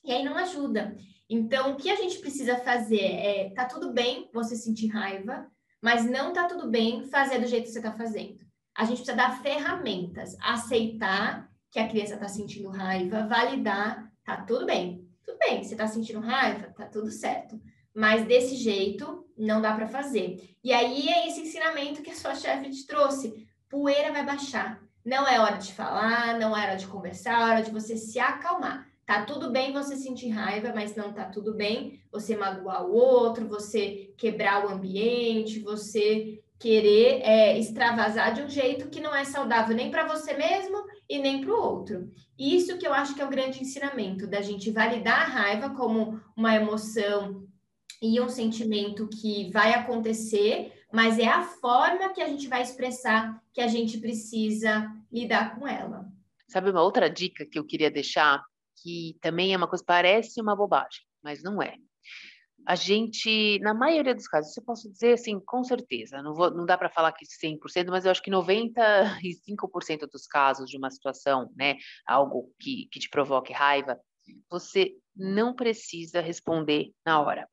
E 0.03 0.11
aí 0.11 0.23
não 0.23 0.37
ajuda. 0.37 0.95
Então, 1.27 1.71
o 1.71 1.75
que 1.75 1.89
a 1.89 1.95
gente 1.95 2.19
precisa 2.19 2.57
fazer 2.57 3.01
é: 3.01 3.49
tá 3.55 3.65
tudo 3.65 3.91
bem 3.91 4.29
você 4.31 4.55
sentir 4.55 4.87
raiva, 4.87 5.49
mas 5.81 6.05
não 6.05 6.33
tá 6.33 6.45
tudo 6.47 6.69
bem 6.69 7.03
fazer 7.05 7.39
do 7.39 7.47
jeito 7.47 7.65
que 7.65 7.71
você 7.71 7.79
está 7.79 7.93
fazendo. 7.93 8.37
A 8.77 8.83
gente 8.83 8.97
precisa 8.97 9.17
dar 9.17 9.41
ferramentas, 9.41 10.35
aceitar 10.39 11.49
que 11.71 11.79
a 11.79 11.87
criança 11.87 12.13
está 12.13 12.27
sentindo 12.27 12.69
raiva, 12.69 13.25
validar, 13.27 14.11
tá 14.23 14.41
tudo 14.43 14.65
bem, 14.65 15.04
tudo 15.25 15.37
bem, 15.39 15.63
você 15.63 15.73
está 15.73 15.87
sentindo 15.87 16.19
raiva, 16.19 16.73
tá 16.75 16.85
tudo 16.85 17.09
certo. 17.09 17.59
Mas 17.93 18.25
desse 18.25 18.55
jeito 18.55 19.25
não 19.37 19.61
dá 19.61 19.73
para 19.73 19.87
fazer. 19.87 20.55
E 20.63 20.71
aí 20.71 21.09
é 21.09 21.27
esse 21.27 21.41
ensinamento 21.41 22.01
que 22.01 22.11
a 22.11 22.15
sua 22.15 22.35
chefe 22.35 22.69
te 22.69 22.85
trouxe. 22.85 23.47
Poeira 23.69 24.11
vai 24.11 24.25
baixar. 24.25 24.81
Não 25.03 25.27
é 25.27 25.39
hora 25.39 25.57
de 25.57 25.73
falar, 25.73 26.37
não 26.39 26.55
é 26.55 26.61
hora 26.61 26.75
de 26.75 26.87
conversar, 26.87 27.41
é 27.41 27.53
hora 27.53 27.63
de 27.63 27.71
você 27.71 27.95
se 27.97 28.19
acalmar. 28.19 28.87
Tá 29.05 29.23
tudo 29.23 29.51
bem 29.51 29.71
você 29.71 29.95
sentir 29.95 30.29
raiva, 30.29 30.73
mas 30.73 30.95
não 30.95 31.13
tá 31.13 31.25
tudo 31.25 31.53
bem 31.53 32.01
você 32.11 32.35
magoar 32.35 32.85
o 32.85 32.93
outro, 32.93 33.47
você 33.47 34.13
quebrar 34.17 34.65
o 34.65 34.69
ambiente, 34.69 35.59
você 35.59 36.41
querer 36.57 37.21
é, 37.21 37.57
extravasar 37.57 38.33
de 38.33 38.41
um 38.41 38.49
jeito 38.49 38.89
que 38.89 39.01
não 39.01 39.13
é 39.13 39.23
saudável 39.23 39.75
nem 39.75 39.91
para 39.91 40.07
você 40.07 40.33
mesmo 40.33 40.84
e 41.09 41.19
nem 41.19 41.41
para 41.41 41.53
o 41.53 41.61
outro. 41.61 42.11
Isso 42.37 42.77
que 42.77 42.87
eu 42.87 42.93
acho 42.93 43.15
que 43.15 43.21
é 43.21 43.25
o 43.25 43.29
grande 43.29 43.61
ensinamento, 43.61 44.27
da 44.27 44.41
gente 44.41 44.71
validar 44.71 45.21
a 45.21 45.25
raiva 45.25 45.69
como 45.71 46.19
uma 46.35 46.55
emoção 46.55 47.47
e 48.01 48.19
um 48.19 48.29
sentimento 48.29 49.07
que 49.07 49.51
vai 49.51 49.73
acontecer, 49.73 50.73
mas 50.91 51.17
é 51.17 51.27
a 51.27 51.43
forma 51.43 52.13
que 52.13 52.21
a 52.21 52.27
gente 52.27 52.47
vai 52.47 52.61
expressar 52.61 53.41
que 53.53 53.61
a 53.61 53.67
gente 53.67 53.97
precisa 53.99 54.91
lidar 55.11 55.55
com 55.55 55.67
ela. 55.67 56.05
Sabe 56.47 56.69
uma 56.69 56.83
outra 56.83 57.09
dica 57.09 57.45
que 57.45 57.57
eu 57.57 57.65
queria 57.65 57.89
deixar, 57.89 58.43
que 58.81 59.17
também 59.21 59.53
é 59.53 59.57
uma 59.57 59.67
coisa, 59.67 59.83
parece 59.85 60.41
uma 60.41 60.55
bobagem, 60.55 61.01
mas 61.23 61.41
não 61.41 61.61
é 61.61 61.75
a 62.65 62.75
gente, 62.75 63.59
na 63.59 63.73
maioria 63.73 64.15
dos 64.15 64.27
casos, 64.27 64.55
eu 64.57 64.63
posso 64.63 64.91
dizer 64.91 65.13
assim, 65.13 65.39
com 65.39 65.63
certeza, 65.63 66.21
não, 66.21 66.33
vou, 66.33 66.49
não 66.51 66.65
dá 66.65 66.77
para 66.77 66.89
falar 66.89 67.11
que 67.11 67.25
100%, 67.25 67.87
mas 67.89 68.05
eu 68.05 68.11
acho 68.11 68.21
que 68.21 68.31
95% 68.31 70.07
dos 70.11 70.25
casos 70.25 70.69
de 70.69 70.77
uma 70.77 70.89
situação, 70.89 71.51
né, 71.55 71.75
algo 72.07 72.51
que, 72.59 72.87
que 72.91 72.99
te 72.99 73.09
provoque 73.09 73.53
raiva, 73.53 73.99
você 74.49 74.93
não 75.15 75.53
precisa 75.53 76.19
responder 76.21 76.91
na 77.05 77.21
hora. 77.21 77.47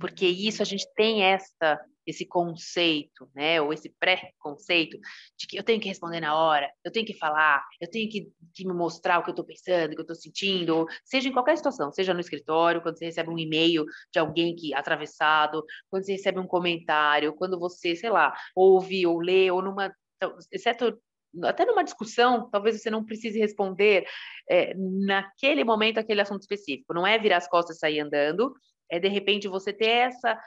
Porque 0.00 0.26
isso 0.26 0.62
a 0.62 0.64
gente 0.64 0.86
tem 0.94 1.22
esta 1.22 1.80
esse 2.10 2.26
conceito, 2.26 3.28
né, 3.34 3.60
ou 3.60 3.72
esse 3.72 3.88
pré-conceito 3.98 4.98
de 5.36 5.46
que 5.46 5.58
eu 5.58 5.62
tenho 5.62 5.80
que 5.80 5.88
responder 5.88 6.20
na 6.20 6.36
hora, 6.36 6.70
eu 6.84 6.92
tenho 6.92 7.06
que 7.06 7.14
falar, 7.14 7.64
eu 7.80 7.88
tenho 7.90 8.10
que, 8.10 8.30
que 8.54 8.66
me 8.66 8.74
mostrar 8.74 9.18
o 9.18 9.22
que 9.22 9.30
eu 9.30 9.32
estou 9.32 9.44
pensando, 9.44 9.92
o 9.92 9.94
que 9.94 10.00
eu 10.00 10.02
estou 10.02 10.16
sentindo, 10.16 10.86
seja 11.04 11.28
em 11.28 11.32
qualquer 11.32 11.56
situação, 11.56 11.90
seja 11.92 12.12
no 12.14 12.20
escritório, 12.20 12.82
quando 12.82 12.98
você 12.98 13.06
recebe 13.06 13.30
um 13.30 13.38
e-mail 13.38 13.84
de 14.12 14.18
alguém 14.18 14.54
que 14.54 14.74
atravessado, 14.74 15.64
quando 15.88 16.04
você 16.04 16.12
recebe 16.12 16.38
um 16.38 16.46
comentário, 16.46 17.34
quando 17.34 17.58
você, 17.58 17.96
sei 17.96 18.10
lá, 18.10 18.34
ouve 18.54 19.06
ou 19.06 19.20
lê, 19.20 19.50
ou 19.50 19.62
numa, 19.62 19.94
então, 20.16 20.36
exceto 20.52 20.98
até 21.44 21.64
numa 21.64 21.84
discussão, 21.84 22.50
talvez 22.50 22.80
você 22.80 22.90
não 22.90 23.04
precise 23.04 23.38
responder 23.38 24.04
é, 24.48 24.74
naquele 24.76 25.62
momento 25.62 25.98
aquele 25.98 26.20
assunto 26.20 26.42
específico. 26.42 26.92
Não 26.92 27.06
é 27.06 27.18
virar 27.18 27.36
as 27.36 27.48
costas 27.48 27.76
e 27.76 27.78
sair 27.78 28.00
andando, 28.00 28.52
é 28.90 28.98
de 28.98 29.08
repente 29.08 29.48
você 29.48 29.72
ter 29.72 30.08
essa, 30.08 30.38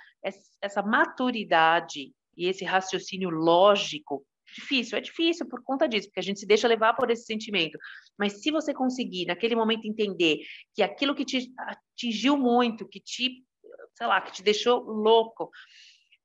essa 0.61 0.81
maturidade 0.81 2.13
e 2.35 2.47
esse 2.47 2.65
raciocínio 2.65 3.29
lógico. 3.29 4.25
Difícil, 4.55 4.97
é 4.97 5.01
difícil 5.01 5.47
por 5.47 5.63
conta 5.63 5.87
disso, 5.87 6.07
porque 6.07 6.19
a 6.19 6.23
gente 6.23 6.39
se 6.39 6.45
deixa 6.45 6.67
levar 6.67 6.93
por 6.93 7.09
esse 7.09 7.25
sentimento. 7.25 7.77
Mas 8.17 8.41
se 8.41 8.51
você 8.51 8.73
conseguir, 8.73 9.25
naquele 9.25 9.55
momento, 9.55 9.87
entender 9.87 10.39
que 10.75 10.83
aquilo 10.83 11.15
que 11.15 11.25
te 11.25 11.51
atingiu 11.57 12.37
muito, 12.37 12.87
que 12.87 12.99
te, 12.99 13.43
sei 13.95 14.07
lá, 14.07 14.21
que 14.21 14.31
te 14.31 14.43
deixou 14.43 14.81
louco, 14.83 15.49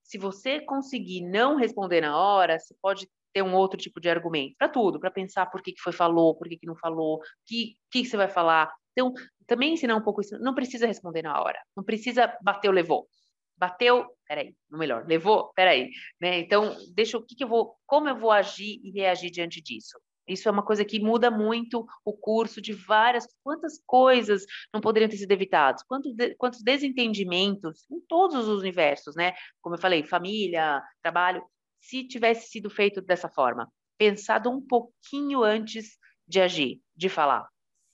se 0.03 0.19
você 0.19 0.61
conseguir 0.61 1.23
não 1.23 1.57
responder 1.57 2.01
na 2.01 2.19
hora, 2.19 2.59
você 2.59 2.75
pode 2.83 3.09
ter 3.33 3.43
um 3.43 3.55
outro 3.55 3.79
tipo 3.79 4.01
de 4.01 4.09
argumento 4.09 4.55
para 4.59 4.69
tudo, 4.69 4.99
para 4.99 5.11
pensar 5.11 5.47
por 5.47 5.63
que, 5.63 5.73
que 5.73 5.81
foi 5.81 5.93
falou, 5.93 6.35
por 6.35 6.49
que, 6.49 6.57
que 6.57 6.67
não 6.67 6.77
falou, 6.77 7.21
que 7.47 7.77
que, 7.91 8.05
você 8.05 8.17
vai 8.17 8.29
falar. 8.29 8.73
Então, 8.93 9.13
também 9.49 9.73
ensinar 9.73 9.97
um 9.97 10.03
pouco 10.03 10.21
isso. 10.21 10.39
Não 10.39 10.55
precisa 10.55 10.87
responder 10.87 11.23
na 11.23 11.41
hora, 11.41 11.59
não 11.77 11.83
precisa 11.83 12.33
bater 12.41 12.69
ou 12.69 12.75
levou. 12.75 13.09
Bateu, 13.57 14.07
peraí, 14.29 14.55
no 14.71 14.79
melhor, 14.79 15.05
levou, 15.09 15.51
peraí, 15.57 15.91
né? 16.21 16.39
Então, 16.39 16.77
deixa 16.95 17.19
o 17.19 17.23
que, 17.27 17.35
que 17.35 17.43
eu 17.43 17.49
vou, 17.49 17.75
como 17.85 18.09
eu 18.09 18.17
vou 18.17 18.31
agir 18.31 18.81
e 18.85 18.93
reagir 18.93 19.31
diante 19.31 19.61
disso. 19.61 19.99
Isso 20.29 20.47
é 20.47 20.53
uma 20.53 20.63
coisa 20.63 20.85
que 20.85 21.01
muda 21.01 21.31
muito 21.31 21.87
o 22.05 22.13
curso 22.13 22.61
de 22.61 22.75
várias. 22.75 23.27
Quantas 23.43 23.83
coisas 23.87 24.45
não 24.73 24.81
poderiam 24.81 25.09
ter 25.09 25.17
sido 25.17 25.33
evitadas? 25.33 25.83
Quantos, 25.83 26.15
de, 26.15 26.35
quantos 26.37 26.63
desentendimentos 26.63 27.91
em 27.91 27.99
todos 28.03 28.47
os 28.47 28.61
universos, 28.61 29.17
né? 29.17 29.33
Como 29.63 29.75
eu 29.75 29.81
falei, 29.81 30.05
família, 30.05 30.83
trabalho. 31.03 31.43
Se 31.81 32.07
tivesse 32.07 32.51
sido 32.51 32.69
feito 32.69 33.01
dessa 33.01 33.29
forma, 33.31 33.73
pensado 33.97 34.51
um 34.51 34.61
pouquinho 34.61 35.43
antes 35.43 35.97
de 36.27 36.41
agir, 36.41 36.83
de 36.95 37.09
falar. 37.09 37.49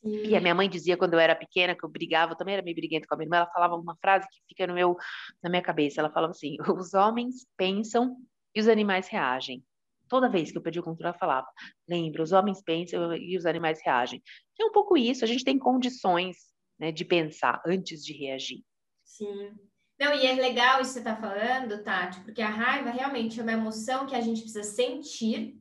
Sim. 0.05 0.27
E 0.27 0.37
a 0.37 0.41
minha 0.41 0.55
mãe 0.55 0.69
dizia 0.69 0.99
quando 0.99 1.15
eu 1.15 1.19
era 1.19 1.35
pequena, 1.35 1.75
que 1.75 1.83
eu 1.83 1.89
brigava, 1.89 2.33
eu 2.33 2.37
também 2.37 2.55
era 2.55 2.63
meio 2.63 2.77
briguenta 2.77 3.07
com 3.07 3.15
a 3.15 3.17
minha 3.17 3.25
irmã, 3.25 3.37
ela 3.39 3.51
falava 3.51 3.75
uma 3.75 3.97
frase 3.97 4.29
que 4.29 4.39
fica 4.49 4.67
no 4.67 4.75
meu, 4.75 4.99
na 5.43 5.49
minha 5.49 5.63
cabeça. 5.63 6.01
Ela 6.01 6.11
falava 6.11 6.33
assim: 6.33 6.57
os 6.79 6.93
homens 6.93 7.47
pensam 7.57 8.15
e 8.55 8.61
os 8.61 8.69
animais 8.69 9.09
reagem. 9.09 9.65
Toda 10.07 10.29
vez 10.29 10.53
que 10.53 10.59
eu 10.59 10.63
perdi 10.63 10.79
o 10.79 10.83
controle, 10.83 11.09
ela 11.09 11.19
falava: 11.19 11.47
lembra, 11.89 12.23
os 12.23 12.33
homens 12.33 12.63
pensam 12.63 13.15
e 13.17 13.35
os 13.37 13.47
animais 13.47 13.81
reagem. 13.83 14.23
E 14.59 14.63
é 14.63 14.67
um 14.67 14.73
pouco 14.73 14.95
isso, 14.95 15.25
a 15.25 15.27
gente 15.27 15.43
tem 15.43 15.59
condições 15.59 16.37
né, 16.79 16.93
de 16.93 17.05
pensar 17.05 17.63
antes 17.67 18.05
de 18.05 18.13
reagir. 18.13 18.63
Sim. 19.05 19.53
Não, 19.99 20.13
e 20.13 20.27
é 20.27 20.35
legal 20.35 20.83
isso 20.83 20.95
que 20.95 21.01
você 21.01 21.09
está 21.09 21.17
falando, 21.17 21.83
Tati, 21.83 22.21
porque 22.21 22.43
a 22.43 22.51
raiva 22.51 22.91
realmente 22.91 23.39
é 23.39 23.43
uma 23.43 23.53
emoção 23.53 24.07
que 24.07 24.15
a 24.15 24.21
gente 24.21 24.43
precisa 24.43 24.65
sentir 24.65 25.57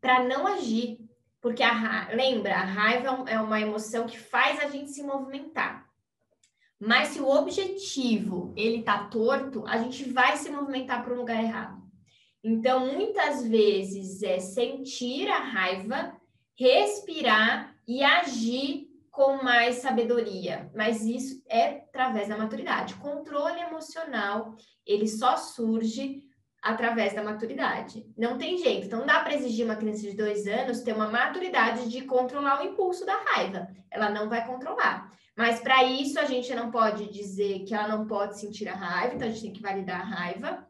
para 0.00 0.22
não 0.22 0.46
agir. 0.46 0.98
Porque 1.44 1.62
a 1.62 1.72
ra... 1.72 2.08
lembra, 2.14 2.54
a 2.54 2.64
raiva 2.64 3.22
é 3.28 3.38
uma 3.38 3.60
emoção 3.60 4.06
que 4.06 4.18
faz 4.18 4.58
a 4.60 4.70
gente 4.70 4.90
se 4.92 5.02
movimentar. 5.02 5.86
Mas 6.80 7.08
se 7.08 7.20
o 7.20 7.28
objetivo 7.28 8.54
ele 8.56 8.82
tá 8.82 9.04
torto, 9.08 9.62
a 9.66 9.76
gente 9.76 10.10
vai 10.10 10.38
se 10.38 10.48
movimentar 10.50 11.04
para 11.04 11.12
um 11.12 11.18
lugar 11.18 11.44
errado. 11.44 11.82
Então, 12.42 12.90
muitas 12.94 13.46
vezes 13.46 14.22
é 14.22 14.40
sentir 14.40 15.28
a 15.28 15.36
raiva, 15.36 16.18
respirar 16.58 17.76
e 17.86 18.02
agir 18.02 18.88
com 19.10 19.42
mais 19.42 19.76
sabedoria. 19.76 20.72
Mas 20.74 21.02
isso 21.04 21.44
é 21.46 21.66
através 21.66 22.26
da 22.26 22.38
maturidade. 22.38 22.94
Controle 22.94 23.60
emocional, 23.60 24.56
ele 24.86 25.06
só 25.06 25.36
surge 25.36 26.23
através 26.64 27.12
da 27.12 27.22
maturidade. 27.22 28.06
Não 28.16 28.38
tem 28.38 28.56
jeito. 28.56 28.86
Então, 28.86 29.00
não 29.00 29.06
dá 29.06 29.20
para 29.20 29.34
exigir 29.34 29.66
uma 29.66 29.76
criança 29.76 30.00
de 30.00 30.16
dois 30.16 30.46
anos 30.46 30.80
ter 30.80 30.94
uma 30.94 31.10
maturidade 31.10 31.90
de 31.90 32.00
controlar 32.00 32.60
o 32.60 32.64
impulso 32.64 33.04
da 33.04 33.14
raiva. 33.16 33.68
Ela 33.90 34.08
não 34.08 34.30
vai 34.30 34.46
controlar. 34.46 35.12
Mas 35.36 35.60
para 35.60 35.84
isso, 35.84 36.18
a 36.18 36.24
gente 36.24 36.54
não 36.54 36.70
pode 36.70 37.12
dizer 37.12 37.64
que 37.64 37.74
ela 37.74 37.88
não 37.88 38.06
pode 38.06 38.40
sentir 38.40 38.66
a 38.66 38.74
raiva, 38.74 39.14
então 39.14 39.28
a 39.28 39.30
gente 39.30 39.42
tem 39.42 39.52
que 39.52 39.60
validar 39.60 40.00
a 40.00 40.04
raiva 40.04 40.66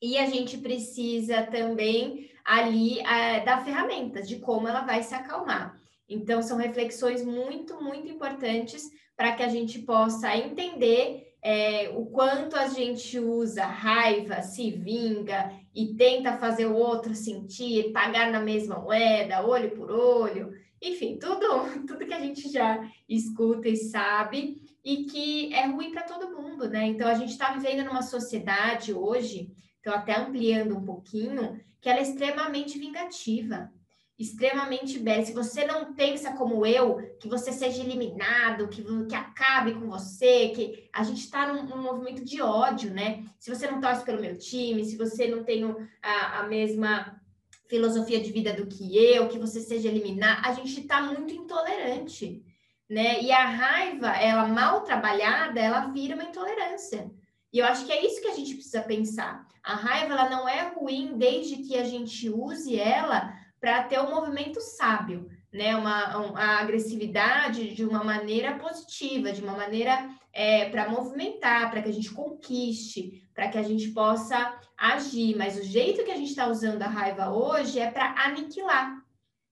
e 0.00 0.16
a 0.18 0.26
gente 0.26 0.58
precisa 0.58 1.42
também 1.42 2.30
ali 2.44 3.00
é, 3.00 3.40
dar 3.40 3.64
ferramentas 3.64 4.28
de 4.28 4.36
como 4.36 4.68
ela 4.68 4.82
vai 4.82 5.02
se 5.02 5.14
acalmar. 5.14 5.76
Então, 6.08 6.42
são 6.42 6.58
reflexões 6.58 7.24
muito, 7.24 7.82
muito 7.82 8.08
importantes 8.08 8.88
para 9.16 9.32
que 9.32 9.42
a 9.42 9.48
gente 9.48 9.80
possa 9.80 10.36
entender 10.36 11.33
é, 11.44 11.90
o 11.94 12.06
quanto 12.06 12.56
a 12.56 12.66
gente 12.68 13.18
usa 13.18 13.66
raiva, 13.66 14.42
se 14.42 14.70
vinga 14.70 15.52
e 15.74 15.94
tenta 15.94 16.38
fazer 16.38 16.66
o 16.66 16.74
outro 16.74 17.14
sentir, 17.14 17.92
pagar 17.92 18.32
na 18.32 18.40
mesma 18.40 18.78
moeda, 18.78 19.46
olho 19.46 19.70
por 19.72 19.90
olho, 19.90 20.52
enfim, 20.80 21.18
tudo, 21.18 21.46
tudo 21.86 22.06
que 22.06 22.14
a 22.14 22.20
gente 22.20 22.50
já 22.50 22.80
escuta 23.08 23.68
e 23.68 23.76
sabe 23.76 24.60
e 24.82 25.04
que 25.04 25.52
é 25.54 25.66
ruim 25.66 25.92
para 25.92 26.02
todo 26.02 26.36
mundo, 26.36 26.68
né? 26.68 26.86
Então, 26.86 27.06
a 27.06 27.14
gente 27.14 27.30
está 27.30 27.52
vivendo 27.52 27.84
numa 27.84 28.02
sociedade 28.02 28.92
hoje 28.92 29.52
então 29.84 29.92
até 29.92 30.18
ampliando 30.18 30.74
um 30.74 30.82
pouquinho, 30.82 31.60
que 31.78 31.90
ela 31.90 31.98
é 31.98 32.02
extremamente 32.02 32.78
vingativa, 32.78 33.70
extremamente 34.18 34.98
bela. 34.98 35.24
Se 35.24 35.32
você 35.32 35.66
não 35.66 35.92
pensa 35.92 36.32
como 36.32 36.64
eu, 36.64 36.96
que 37.18 37.28
você 37.28 37.52
seja 37.52 37.82
eliminado, 37.82 38.68
que, 38.68 38.82
que 39.06 39.14
acabe 39.14 39.74
com 39.74 39.88
você, 39.88 40.50
que 40.50 40.88
a 40.92 41.02
gente 41.02 41.20
está 41.20 41.52
num, 41.52 41.64
num, 41.64 41.82
movimento 41.82 42.24
de 42.24 42.40
ódio, 42.40 42.92
né? 42.92 43.24
Se 43.38 43.52
você 43.52 43.68
não 43.68 43.80
torce 43.80 44.04
pelo 44.04 44.20
meu 44.20 44.38
time, 44.38 44.84
se 44.84 44.96
você 44.96 45.26
não 45.26 45.42
tem 45.42 45.64
a, 46.02 46.40
a 46.40 46.42
mesma 46.44 47.20
filosofia 47.68 48.20
de 48.20 48.30
vida 48.30 48.52
do 48.52 48.66
que 48.66 48.96
eu, 48.96 49.28
que 49.28 49.38
você 49.38 49.60
seja 49.60 49.88
eliminado, 49.88 50.46
a 50.46 50.52
gente 50.52 50.80
está 50.80 51.02
muito 51.02 51.34
intolerante, 51.34 52.42
né? 52.88 53.20
E 53.20 53.32
a 53.32 53.46
raiva, 53.46 54.10
ela 54.10 54.46
mal 54.46 54.82
trabalhada, 54.82 55.58
ela 55.58 55.86
vira 55.86 56.14
uma 56.14 56.24
intolerância. 56.24 57.10
E 57.52 57.58
eu 57.58 57.66
acho 57.66 57.84
que 57.84 57.92
é 57.92 58.04
isso 58.04 58.20
que 58.20 58.28
a 58.28 58.34
gente 58.34 58.54
precisa 58.54 58.82
pensar. 58.82 59.46
A 59.62 59.74
raiva 59.74 60.12
ela 60.12 60.28
não 60.28 60.48
é 60.48 60.72
ruim 60.74 61.16
desde 61.16 61.56
que 61.56 61.76
a 61.76 61.84
gente 61.84 62.28
use 62.28 62.78
ela 62.78 63.32
para 63.64 63.82
ter 63.84 63.98
um 63.98 64.10
movimento 64.10 64.60
sábio, 64.60 65.26
né? 65.50 65.74
Uma, 65.74 66.18
uma 66.18 66.38
a 66.38 66.58
agressividade 66.58 67.74
de 67.74 67.82
uma 67.82 68.04
maneira 68.04 68.58
positiva, 68.58 69.32
de 69.32 69.40
uma 69.40 69.56
maneira 69.56 70.06
é, 70.34 70.68
para 70.68 70.90
movimentar, 70.90 71.70
para 71.70 71.80
que 71.80 71.88
a 71.88 71.92
gente 71.92 72.12
conquiste, 72.12 73.26
para 73.32 73.48
que 73.48 73.56
a 73.56 73.62
gente 73.62 73.88
possa 73.92 74.60
agir. 74.76 75.34
Mas 75.34 75.58
o 75.58 75.62
jeito 75.62 76.04
que 76.04 76.10
a 76.10 76.16
gente 76.16 76.28
está 76.28 76.46
usando 76.46 76.82
a 76.82 76.88
raiva 76.88 77.30
hoje 77.30 77.80
é 77.80 77.90
para 77.90 78.14
aniquilar. 78.26 79.02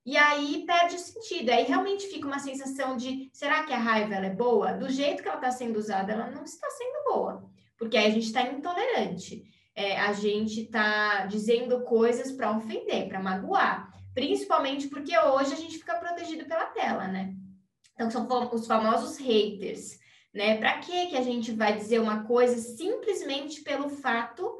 E 0.05 0.15
aí 0.15 0.63
perde 0.67 0.97
o 0.97 0.99
sentido. 0.99 1.49
Aí 1.49 1.65
realmente 1.65 2.07
fica 2.09 2.27
uma 2.27 2.39
sensação 2.39 2.99
de 2.99 3.31
será 3.33 3.63
que 3.63 3.73
a 3.73 3.79
raiva 3.79 4.17
é 4.17 4.29
boa? 4.29 4.73
Do 4.73 4.91
jeito 4.91 5.23
que 5.23 5.29
ela 5.29 5.39
está 5.39 5.51
sendo 5.51 5.79
usada, 5.79 6.13
ela 6.13 6.31
não 6.31 6.45
está 6.45 6.69
sendo 6.69 7.05
boa 7.15 7.51
porque 7.83 7.97
aí 7.97 8.07
a 8.07 8.11
gente 8.11 8.27
está 8.27 8.43
intolerante. 8.43 9.43
É, 9.75 9.99
a 9.99 10.13
gente 10.13 10.61
está 10.61 11.27
dizendo 11.27 11.81
coisas 11.83 12.31
para 12.31 12.57
ofender, 12.57 13.09
para 13.09 13.21
magoar. 13.21 13.92
Principalmente 14.15 14.89
porque 14.89 15.17
hoje 15.19 15.53
a 15.53 15.57
gente 15.57 15.79
fica 15.79 15.95
protegido 15.95 16.45
pela 16.45 16.67
tela, 16.67 17.09
né? 17.09 17.35
Então, 17.95 18.11
são 18.11 18.27
os 18.53 18.67
famosos 18.67 19.17
haters, 19.19 19.99
né? 20.33 20.57
Para 20.59 20.79
que 20.79 21.07
que 21.07 21.17
a 21.17 21.23
gente 21.23 21.53
vai 21.53 21.77
dizer 21.77 22.01
uma 22.01 22.25
coisa 22.25 22.57
simplesmente 22.57 23.63
pelo 23.63 23.89
fato 23.89 24.59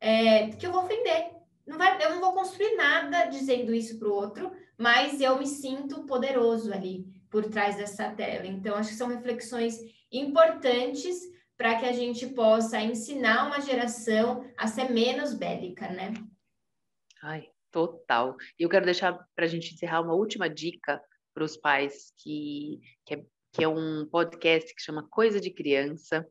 é, 0.00 0.48
que 0.48 0.66
eu 0.66 0.72
vou 0.72 0.82
ofender? 0.82 1.32
Não 1.66 1.78
vai, 1.78 2.02
eu 2.04 2.10
não 2.10 2.20
vou 2.20 2.32
construir 2.32 2.76
nada 2.76 3.24
dizendo 3.24 3.74
isso 3.74 3.98
para 3.98 4.08
o 4.08 4.12
outro, 4.12 4.52
mas 4.76 5.20
eu 5.20 5.38
me 5.38 5.46
sinto 5.46 6.04
poderoso 6.04 6.72
ali 6.72 7.06
por 7.30 7.46
trás 7.46 7.76
dessa 7.76 8.10
tela. 8.10 8.46
Então, 8.46 8.76
acho 8.76 8.90
que 8.90 8.96
são 8.96 9.08
reflexões 9.08 9.78
importantes 10.12 11.16
para 11.56 11.76
que 11.76 11.86
a 11.86 11.92
gente 11.92 12.26
possa 12.28 12.80
ensinar 12.80 13.46
uma 13.46 13.60
geração 13.60 14.44
a 14.56 14.66
ser 14.66 14.90
menos 14.90 15.34
bélica, 15.34 15.88
né? 15.88 16.12
Ai, 17.22 17.48
total. 17.74 18.36
E 18.56 18.62
eu 18.62 18.68
quero 18.68 18.84
deixar 18.84 19.18
para 19.34 19.46
a 19.46 19.48
gente 19.48 19.74
encerrar 19.74 20.00
uma 20.00 20.14
última 20.14 20.48
dica 20.48 21.02
para 21.34 21.42
os 21.42 21.56
pais, 21.56 22.12
que, 22.22 22.78
que 23.04 23.14
é, 23.14 23.24
que, 23.52 23.64
é, 23.64 23.68
um 23.68 24.06
podcast 24.06 24.72
que 24.72 24.80
chama 24.80 25.08
Coisa 25.10 25.40
de 25.40 25.50
Criança, 25.50 26.24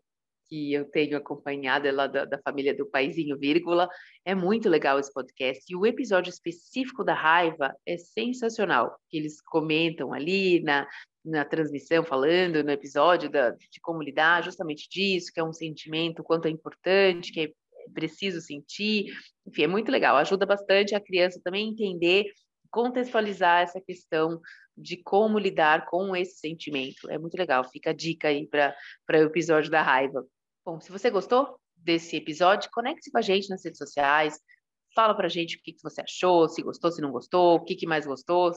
que 0.48 0.72
eu 0.72 0.86
tenho 0.86 1.18
acompanhado, 1.18 1.86
é 1.86 1.92
lá 1.92 2.08
da, 2.08 2.24
da 2.24 2.40
família 2.40 2.74
do 2.74 2.86
Paizinho 2.86 3.38
Vírgula. 3.38 3.90
É 4.24 4.34
muito 4.34 4.70
legal 4.70 4.98
esse 4.98 5.12
podcast. 5.12 5.66
E 5.70 5.76
o 5.76 5.86
episódio 5.86 6.30
específico 6.30 7.04
da 7.04 7.14
raiva 7.14 7.76
é 7.86 7.98
sensacional. 7.98 8.98
Eles 9.12 9.42
comentam 9.42 10.14
ali 10.14 10.62
na, 10.62 10.88
na 11.26 11.44
transmissão, 11.44 12.06
falando 12.06 12.64
no 12.64 12.72
episódio 12.72 13.30
da, 13.30 13.50
de 13.50 13.82
como 13.82 14.02
lidar 14.02 14.44
justamente 14.44 14.88
disso, 14.90 15.32
que 15.34 15.42
é 15.42 15.44
um 15.44 15.52
sentimento, 15.52 16.24
quanto 16.24 16.48
é 16.48 16.52
importante, 16.52 17.34
que 17.34 17.42
é 17.42 17.52
preciso 17.94 18.42
sentir. 18.42 19.06
Enfim, 19.46 19.64
é 19.64 19.68
muito 19.68 19.92
legal, 19.92 20.16
ajuda 20.18 20.46
bastante 20.46 20.96
a 20.96 21.02
criança 21.02 21.40
também 21.44 21.70
entender, 21.70 22.26
contextualizar 22.70 23.62
essa 23.62 23.82
questão 23.82 24.40
de 24.76 24.98
como 24.98 25.38
lidar 25.38 25.86
com 25.86 26.16
esse 26.16 26.40
sentimento. 26.40 27.10
É 27.10 27.18
muito 27.18 27.36
legal, 27.36 27.64
fica 27.70 27.92
a 27.92 27.94
dica 27.94 28.28
aí 28.28 28.48
para 28.48 28.76
o 29.12 29.16
episódio 29.16 29.70
da 29.70 29.82
raiva. 29.82 30.26
Bom, 30.66 30.80
se 30.80 30.92
você 30.92 31.10
gostou 31.10 31.60
desse 31.76 32.16
episódio, 32.16 32.70
conecte-se 32.72 33.12
com 33.12 33.18
a 33.18 33.22
gente 33.22 33.50
nas 33.50 33.64
redes 33.64 33.78
sociais, 33.78 34.40
fala 34.96 35.14
para 35.14 35.26
a 35.26 35.30
gente 35.30 35.58
o 35.58 35.62
que, 35.62 35.74
que 35.74 35.84
você 35.84 36.02
achou, 36.02 36.48
se 36.48 36.62
gostou, 36.62 36.92
se 36.92 37.02
não 37.02 37.12
gostou, 37.12 37.56
o 37.56 37.64
que, 37.64 37.76
que 37.76 37.86
mais 37.86 38.06
gostou, 38.06 38.52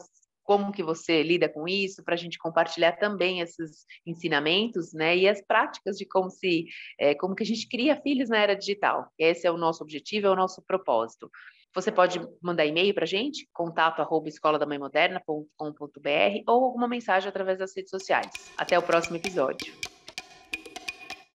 como 0.47 0.73
que 0.73 0.83
você 0.83 1.23
lida 1.23 1.49
com 1.49 1.67
isso, 1.67 2.03
para 2.05 2.15
a 2.15 2.17
gente 2.17 2.39
compartilhar 2.39 2.93
também 2.93 3.41
esses 3.41 3.85
ensinamentos, 4.07 4.95
né, 4.95 5.17
e 5.17 5.29
as 5.29 5.43
práticas 5.43 5.97
de 5.99 6.07
como 6.07 6.31
se, 6.31 6.67
é, 6.99 7.15
como 7.15 7.35
que 7.35 7.43
a 7.43 7.47
gente 7.47 7.69
cria 7.69 8.01
filhos 8.01 8.29
na 8.29 8.39
era 8.39 8.55
digital. 8.55 9.11
Esse 9.19 9.47
é 9.47 9.51
o 9.51 9.59
nosso 9.59 9.83
objetivo, 9.83 10.29
é 10.29 10.31
o 10.31 10.37
nosso 10.37 10.63
propósito. 10.63 11.29
Você 11.75 11.93
pode 11.93 12.19
mandar 12.41 12.65
e-mail 12.65 12.95
para 12.95 13.05
a 13.05 13.07
gente, 13.07 13.47
contato 13.53 14.01
arroba 14.01 14.31
ou 16.47 16.65
alguma 16.65 16.89
mensagem 16.89 17.29
através 17.29 17.59
das 17.59 17.77
redes 17.77 17.91
sociais. 17.91 18.31
Até 18.57 18.79
o 18.79 18.83
próximo 18.83 19.17
episódio. 19.17 19.86